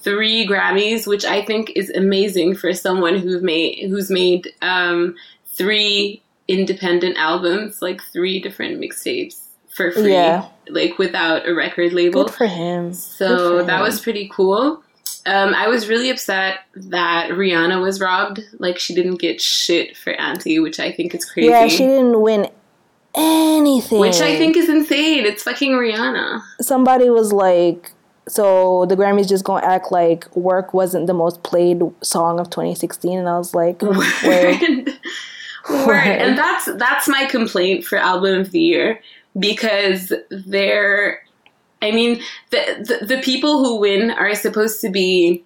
[0.00, 5.14] three Grammys, which I think is amazing for someone who's made who's made um,
[5.46, 10.12] three independent albums, like three different mixtapes for free.
[10.12, 10.48] Yeah.
[10.68, 12.24] Like without a record label.
[12.24, 12.94] Good for him.
[12.94, 13.82] So for that him.
[13.82, 14.82] was pretty cool.
[15.26, 18.40] Um, I was really upset that Rihanna was robbed.
[18.58, 21.48] Like she didn't get shit for Anti, which I think is crazy.
[21.50, 22.48] Yeah, she didn't win
[23.14, 24.00] anything.
[24.00, 25.24] which I think is insane.
[25.24, 26.40] It's fucking Rihanna.
[26.60, 27.92] somebody was like,
[28.28, 33.18] so the Grammys just gonna act like "Work" wasn't the most played song of 2016,
[33.18, 33.96] and I was like, word.
[34.24, 34.90] Word.
[35.70, 36.06] Word.
[36.06, 39.00] And that's that's my complaint for album of the year
[39.38, 41.22] because they're
[41.82, 45.44] I mean the, the the people who win are supposed to be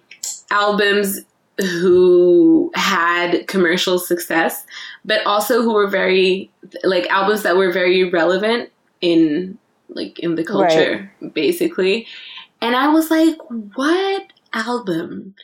[0.49, 1.19] albums
[1.59, 4.65] who had commercial success,
[5.05, 6.51] but also who were very
[6.83, 8.69] like albums that were very relevant
[9.01, 9.57] in
[9.89, 11.33] like in the culture, right.
[11.33, 12.07] basically.
[12.61, 13.37] And I was like,
[13.75, 15.35] what album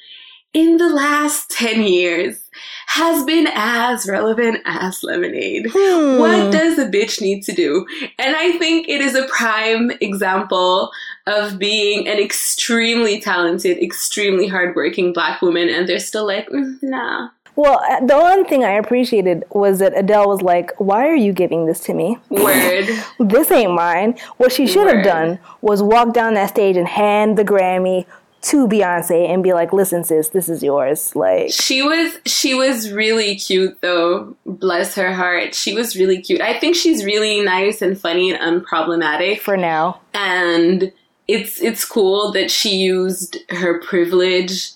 [0.53, 2.41] in the last 10 years
[2.87, 5.67] has been as relevant as Lemonade.
[5.71, 6.17] Hmm.
[6.17, 7.85] What does a bitch need to do?
[8.17, 10.89] And I think it is a prime example
[11.29, 17.29] of being an extremely talented, extremely hardworking black woman, and they're still like, mm, nah.
[17.55, 21.33] Well, uh, the one thing I appreciated was that Adele was like, "Why are you
[21.33, 22.17] giving this to me?
[22.29, 22.87] Word.
[23.19, 27.37] this ain't mine." What she should have done was walk down that stage and hand
[27.37, 28.05] the Grammy
[28.43, 32.91] to Beyonce and be like, "Listen, sis, this is yours." Like she was, she was
[32.93, 34.37] really cute though.
[34.45, 36.39] Bless her heart, she was really cute.
[36.39, 39.99] I think she's really nice and funny and unproblematic for now.
[40.13, 40.93] And
[41.29, 44.71] it's it's cool that she used her privilege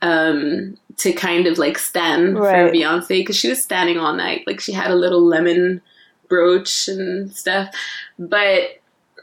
[0.00, 2.70] um, to kind of like stand right.
[2.70, 4.44] for Beyonce because she was standing all night.
[4.46, 5.82] Like she had a little lemon
[6.28, 7.74] brooch and stuff,
[8.18, 8.80] but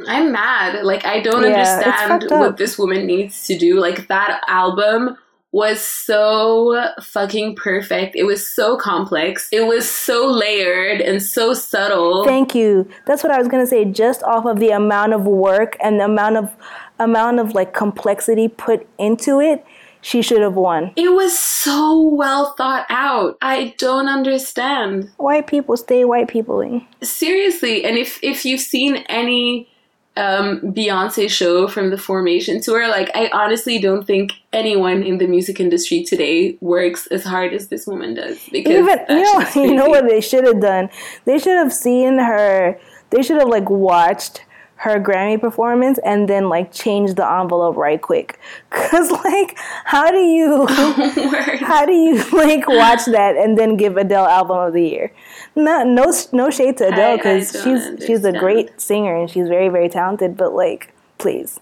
[0.07, 0.85] I'm mad.
[0.85, 3.79] Like I don't yeah, understand what this woman needs to do.
[3.79, 5.17] Like that album
[5.56, 8.14] was so fucking perfect.
[8.14, 9.47] It was so complex.
[9.53, 12.26] It was so layered and so subtle.
[12.26, 12.86] Thank you.
[13.06, 13.86] That's what I was gonna say.
[13.86, 16.53] Just off of the amount of work and the amount of
[16.99, 19.66] amount of like complexity put into it,
[20.01, 20.91] she should have won.
[20.97, 23.38] It was so well thought out.
[23.41, 25.10] I don't understand.
[25.16, 26.86] White people stay white peopling.
[27.01, 29.70] Seriously, and if if you've seen any
[30.18, 35.28] um, Beyonce show from the Formation tour, like I honestly don't think anyone in the
[35.28, 38.39] music industry today works as hard as this woman does.
[38.51, 40.89] Because even you know, you know what they should have done?
[41.26, 42.80] They should have seen her.
[43.09, 44.41] They should have like watched
[44.86, 48.39] her Grammy performance and then like change the envelope right quick.
[48.69, 53.97] Cause like, how do you, oh, how do you like watch that and then give
[53.97, 55.11] Adele album of the year?
[55.55, 58.03] No, no, no shade to Adele because she's understand.
[58.03, 60.38] she's a great singer and she's very very talented.
[60.38, 61.59] But like, please,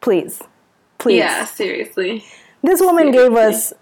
[0.00, 0.42] please,
[0.98, 1.18] please.
[1.18, 2.24] Yeah, seriously.
[2.62, 3.28] This woman seriously.
[3.28, 3.72] gave us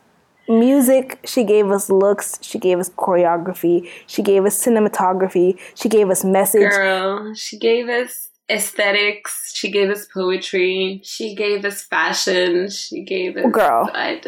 [0.49, 6.11] music, she gave us looks, she gave us choreography, she gave us cinematography, she gave
[6.11, 6.71] us message.
[6.71, 9.53] Girl, she gave us aesthetics.
[9.55, 11.01] She gave us poetry.
[11.05, 12.69] She gave us fashion.
[12.69, 13.51] She gave us.
[13.53, 13.91] Girl.
[13.95, 14.21] I,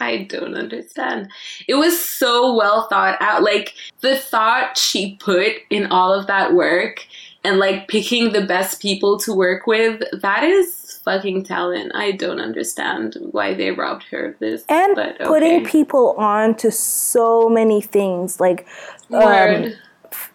[0.00, 1.30] I don't understand.
[1.66, 3.42] It was so well thought out.
[3.42, 7.06] Like, the thought she put in all of that work
[7.44, 11.92] and, like, picking the best people to work with, that is fucking talent.
[11.94, 14.64] I don't understand why they robbed her of this.
[14.68, 15.24] And but, okay.
[15.24, 18.40] putting people on to so many things.
[18.40, 18.66] Like,
[19.10, 19.72] um,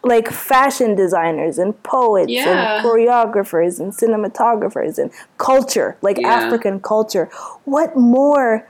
[0.04, 2.78] like fashion designers and poets yeah.
[2.78, 6.28] and choreographers and cinematographers and culture, like yeah.
[6.28, 7.30] African culture.
[7.64, 8.68] What more,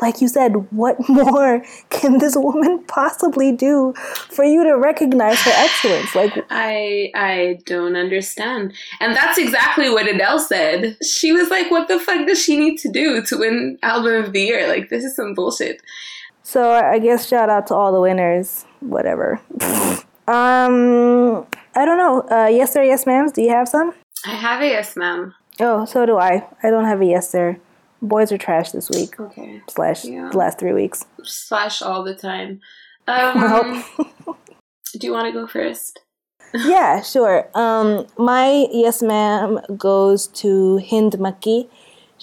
[0.00, 3.92] like you said, what more can this woman possibly do
[4.30, 6.14] for you to recognize her excellence?
[6.14, 8.72] Like I I don't understand.
[9.00, 10.96] And that's exactly what Adele said.
[11.02, 14.32] She was like, what the fuck does she need to do to win album of
[14.32, 14.68] the year?
[14.68, 15.82] Like this is some bullshit.
[16.42, 18.64] So I guess shout out to all the winners.
[18.80, 19.40] Whatever.
[20.28, 22.22] Um, I don't know.
[22.30, 23.28] Uh, yes sir, yes ma'am.
[23.30, 23.94] Do you have some?
[24.26, 25.34] I have a yes ma'am.
[25.60, 26.46] Oh, so do I.
[26.62, 27.58] I don't have a yes sir.
[28.00, 29.18] Boys are trash this week.
[29.18, 29.62] Okay.
[29.68, 30.28] Slash yeah.
[30.30, 31.04] the last three weeks.
[31.22, 32.60] Slash all the time.
[33.08, 33.82] Um,
[34.92, 35.98] do you want to go first?
[36.54, 37.50] yeah, sure.
[37.52, 41.68] Um, my yes ma'am goes to Hind Makki.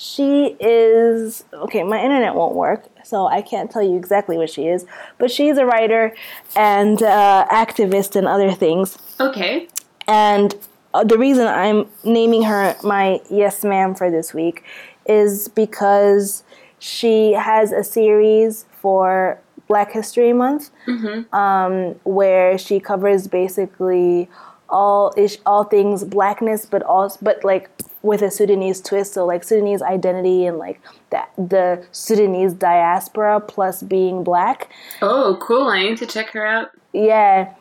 [0.02, 1.84] She is okay.
[1.84, 4.86] My internet won't work, so I can't tell you exactly what she is,
[5.18, 6.16] but she's a writer
[6.56, 8.98] and uh, activist and other things.
[9.20, 9.68] Okay.
[10.08, 10.56] And
[10.94, 14.64] uh, the reason I'm naming her my yes ma'am for this week
[15.06, 16.44] is because
[16.80, 21.36] she has a series for Black History Month mm-hmm.
[21.36, 24.30] um, where she covers basically
[24.70, 27.70] all ish, all things blackness, but also but like
[28.02, 29.14] with a Sudanese twist.
[29.14, 34.70] So like Sudanese identity and like that the Sudanese diaspora plus being black.
[35.02, 35.68] Oh, cool!
[35.68, 36.70] I need to check her out.
[36.94, 37.54] Yeah,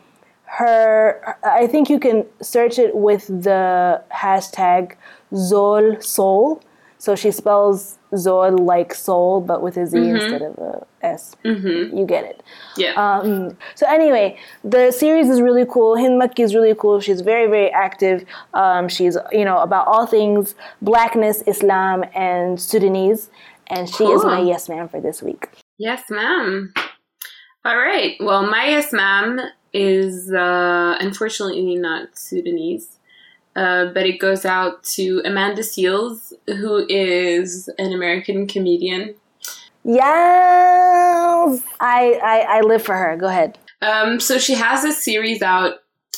[0.45, 1.37] her.
[1.45, 4.95] I think you can search it with the hashtag
[5.33, 6.63] Zol Soul.
[6.99, 10.17] So she spells Zol like soul, but with a Z mm-hmm.
[10.17, 11.37] instead of a S.
[11.45, 11.97] Mm-hmm.
[11.97, 12.43] You get it.
[12.77, 12.93] Yeah.
[12.95, 15.97] Um, so anyway, the series is really cool.
[15.97, 17.01] Hind Makki is really cool.
[17.01, 18.25] She's very, very active.
[18.55, 23.31] Um, she's, you know, about all things blackness, Islam, and Sudanese.
[23.69, 24.17] And she cool.
[24.17, 25.49] is my yes ma'am for this week.
[25.79, 26.73] Yes, ma'am.
[27.65, 28.17] All right.
[28.19, 29.39] Well, my yes ma'am
[29.73, 32.98] is uh, unfortunately not Sudanese.
[33.59, 39.15] Uh, but it goes out to Amanda Seales, who is an American comedian
[39.85, 43.17] Yes, I, I I live for her.
[43.17, 43.59] Go ahead.
[43.81, 45.77] Um, so she has a series out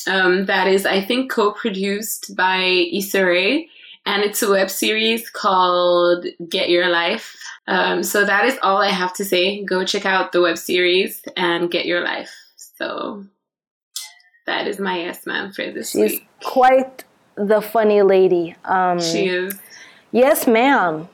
[0.09, 2.59] um, that is, I think, co-produced by
[2.93, 3.69] Issa Rae,
[4.07, 7.37] and it's a web series called Get Your Life.
[7.69, 9.63] Um, so that is all I have to say.
[9.65, 12.35] Go check out the web series and get your life.
[12.57, 13.25] So
[14.47, 16.29] that is my yes ma'am for this She's week.
[16.43, 17.05] quite
[17.47, 18.55] the funny lady.
[18.65, 19.55] Um, She is.
[20.13, 21.09] Yes, ma'am.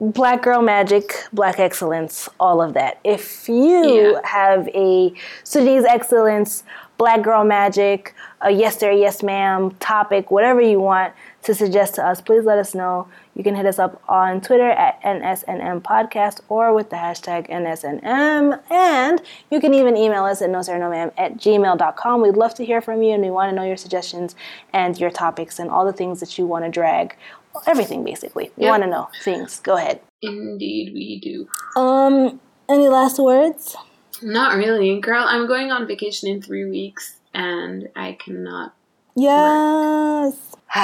[0.00, 2.98] Black girl magic, black excellence, all of that.
[3.04, 4.20] If you Yeah.
[4.24, 5.12] have a
[5.44, 6.64] Sudanese excellence,
[6.98, 11.12] black girl magic, a yes sir, yes ma'am topic, whatever you want
[11.44, 13.06] to suggest to us, please let us know.
[13.34, 18.60] You can hit us up on Twitter at NSNM Podcast or with the hashtag NSNM.
[18.70, 22.20] And you can even email us at no sir, no ma'am at gmail.com.
[22.22, 24.34] We'd love to hear from you and we want to know your suggestions
[24.72, 27.16] and your topics and all the things that you want to drag
[27.66, 28.50] everything basically.
[28.56, 28.70] We Yep.
[28.70, 29.60] want to know things.
[29.60, 30.00] Go ahead.
[30.22, 31.48] Indeed, we do.
[31.80, 33.76] Um, any last words?
[34.22, 35.24] Not really, girl.
[35.26, 38.72] I'm going on vacation in three weeks, and I cannot.
[39.16, 40.53] Yes.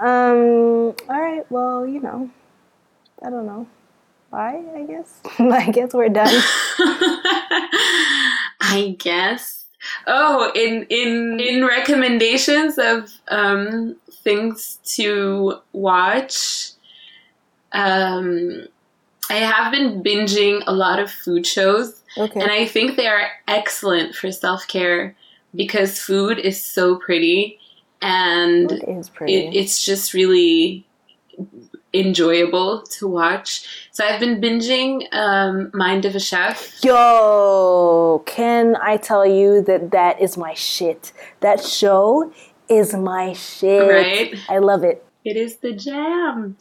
[0.00, 0.94] um.
[1.08, 1.44] All right.
[1.50, 2.30] Well, you know,
[3.22, 3.66] I don't know.
[4.30, 4.62] Bye.
[4.74, 5.20] I guess.
[5.38, 6.26] I guess we're done.
[8.60, 9.64] I guess.
[10.06, 16.72] Oh, in in in recommendations of um, things to watch,
[17.72, 18.66] um,
[19.30, 22.40] I have been binging a lot of food shows, Okay.
[22.40, 25.14] and I think they are excellent for self care
[25.54, 27.58] because food is so pretty
[28.02, 29.34] and it is pretty.
[29.34, 30.86] it, it's just really
[31.94, 33.88] enjoyable to watch.
[33.90, 36.84] So I've been binging um, Mind of a Chef.
[36.84, 41.12] Yo, can I tell you that that is my shit?
[41.40, 42.32] That show
[42.68, 43.88] is my shit.
[43.88, 44.34] Right?
[44.48, 45.04] I love it.
[45.24, 46.56] It is the jam.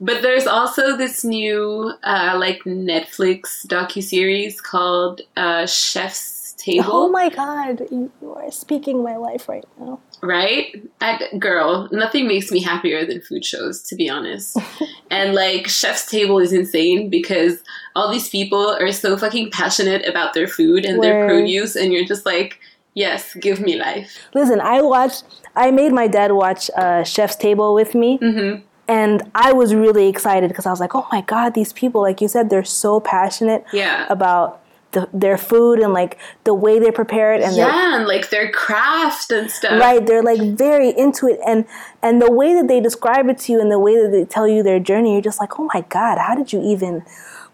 [0.00, 6.90] But there's also this new uh, like Netflix docu series called uh, Chef's Table.
[6.90, 10.00] Oh my god, you are speaking my life right now.
[10.22, 10.80] Right?
[11.00, 14.56] I, girl, nothing makes me happier than food shows, to be honest.
[15.10, 17.58] and like Chef's Table is insane because
[17.96, 22.06] all these people are so fucking passionate about their food and their produce, and you're
[22.06, 22.60] just like,
[22.94, 24.16] yes, give me life.
[24.34, 25.24] Listen, I watched.
[25.54, 28.16] I made my dad watch uh, Chef's Table with me.
[28.18, 28.54] hmm
[28.88, 32.20] And I was really excited because I was like, oh my God, these people, like
[32.20, 34.06] you said, they're so passionate Yeah.
[34.08, 37.41] about the, their food and like the way they prepare it.
[37.41, 39.79] And they're, yeah, and like their craft and stuff.
[39.79, 41.39] right, they're like very into it.
[41.45, 41.65] And,
[42.01, 44.47] and the way that they describe it to you and the way that they tell
[44.47, 47.03] you their journey, you're just like, oh my God, how did you even,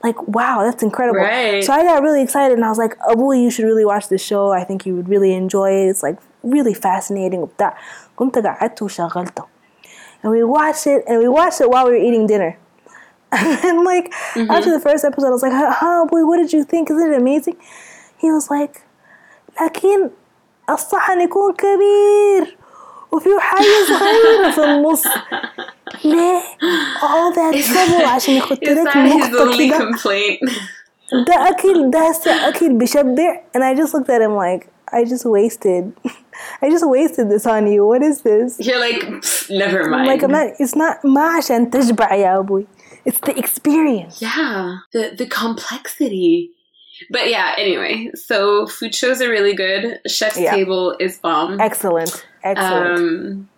[0.04, 1.20] like, wow, that's incredible.
[1.20, 1.64] Right.
[1.64, 4.24] So I got really excited and I was like, Abu, you should really watch this
[4.24, 4.52] show.
[4.52, 5.88] I think you would really enjoy it.
[5.88, 7.42] It's like really fascinating.
[7.42, 7.74] وبتاع.
[8.18, 9.46] قمت قعدت وشغلته.
[10.24, 12.58] And we watched it, and we watched it while we were eating dinner.
[13.32, 14.14] and like
[14.56, 16.90] after the first episode, I was like, "Huh, boy, what did you think?
[16.92, 17.58] Isn't it amazing?"
[18.22, 18.82] He was like,
[19.62, 20.10] "لكن
[20.70, 22.58] الصحن يكون كبير
[23.12, 25.04] وفيه حاجة صغيرة في النص
[26.04, 26.40] ليه
[27.02, 30.52] all that trouble عشان يحط Is لك that his نقطة only كده complaint?
[31.28, 35.26] ده أكل ده هسه أكل بشبع and I just looked at him like I just
[35.26, 35.92] wasted
[36.64, 40.08] I just wasted this on you what is this You're like, "Pfft, never I'm mind.
[40.12, 42.66] like I'm not it's not ما عشان تشبع يا أبوي
[43.09, 46.51] it's the experience Yeah, the the complexity.
[47.11, 50.01] But yeah, anyway, so food shows are really good.
[50.07, 50.55] Chef's Yeah.
[50.55, 51.61] Table is bomb.
[51.61, 53.49] excellent excellent Um,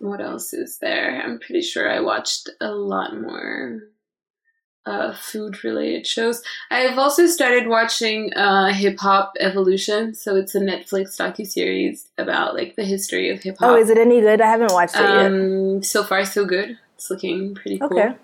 [0.00, 1.20] what else is there?
[1.22, 3.80] I'm pretty sure I watched a lot more
[4.86, 6.42] uh, food related shows.
[6.70, 12.54] I've also started watching uh, Hip Hop Evolution, so it's a Netflix docu series about
[12.54, 13.70] like the history of hip hop.
[13.70, 16.78] oh is it any good I haven't watched it yet um, so far so good.
[16.96, 17.92] It's looking pretty cool.
[17.92, 18.14] okay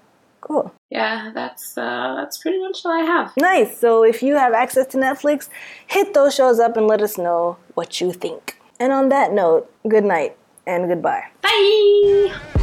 [0.41, 3.33] cool Yeah, that's uh, that's pretty much all I have.
[3.37, 3.79] Nice.
[3.79, 5.49] So if you have access to Netflix,
[5.87, 8.59] hit those shows up and let us know what you think.
[8.79, 11.25] And on that note, good night and goodbye.
[11.43, 12.63] Bye.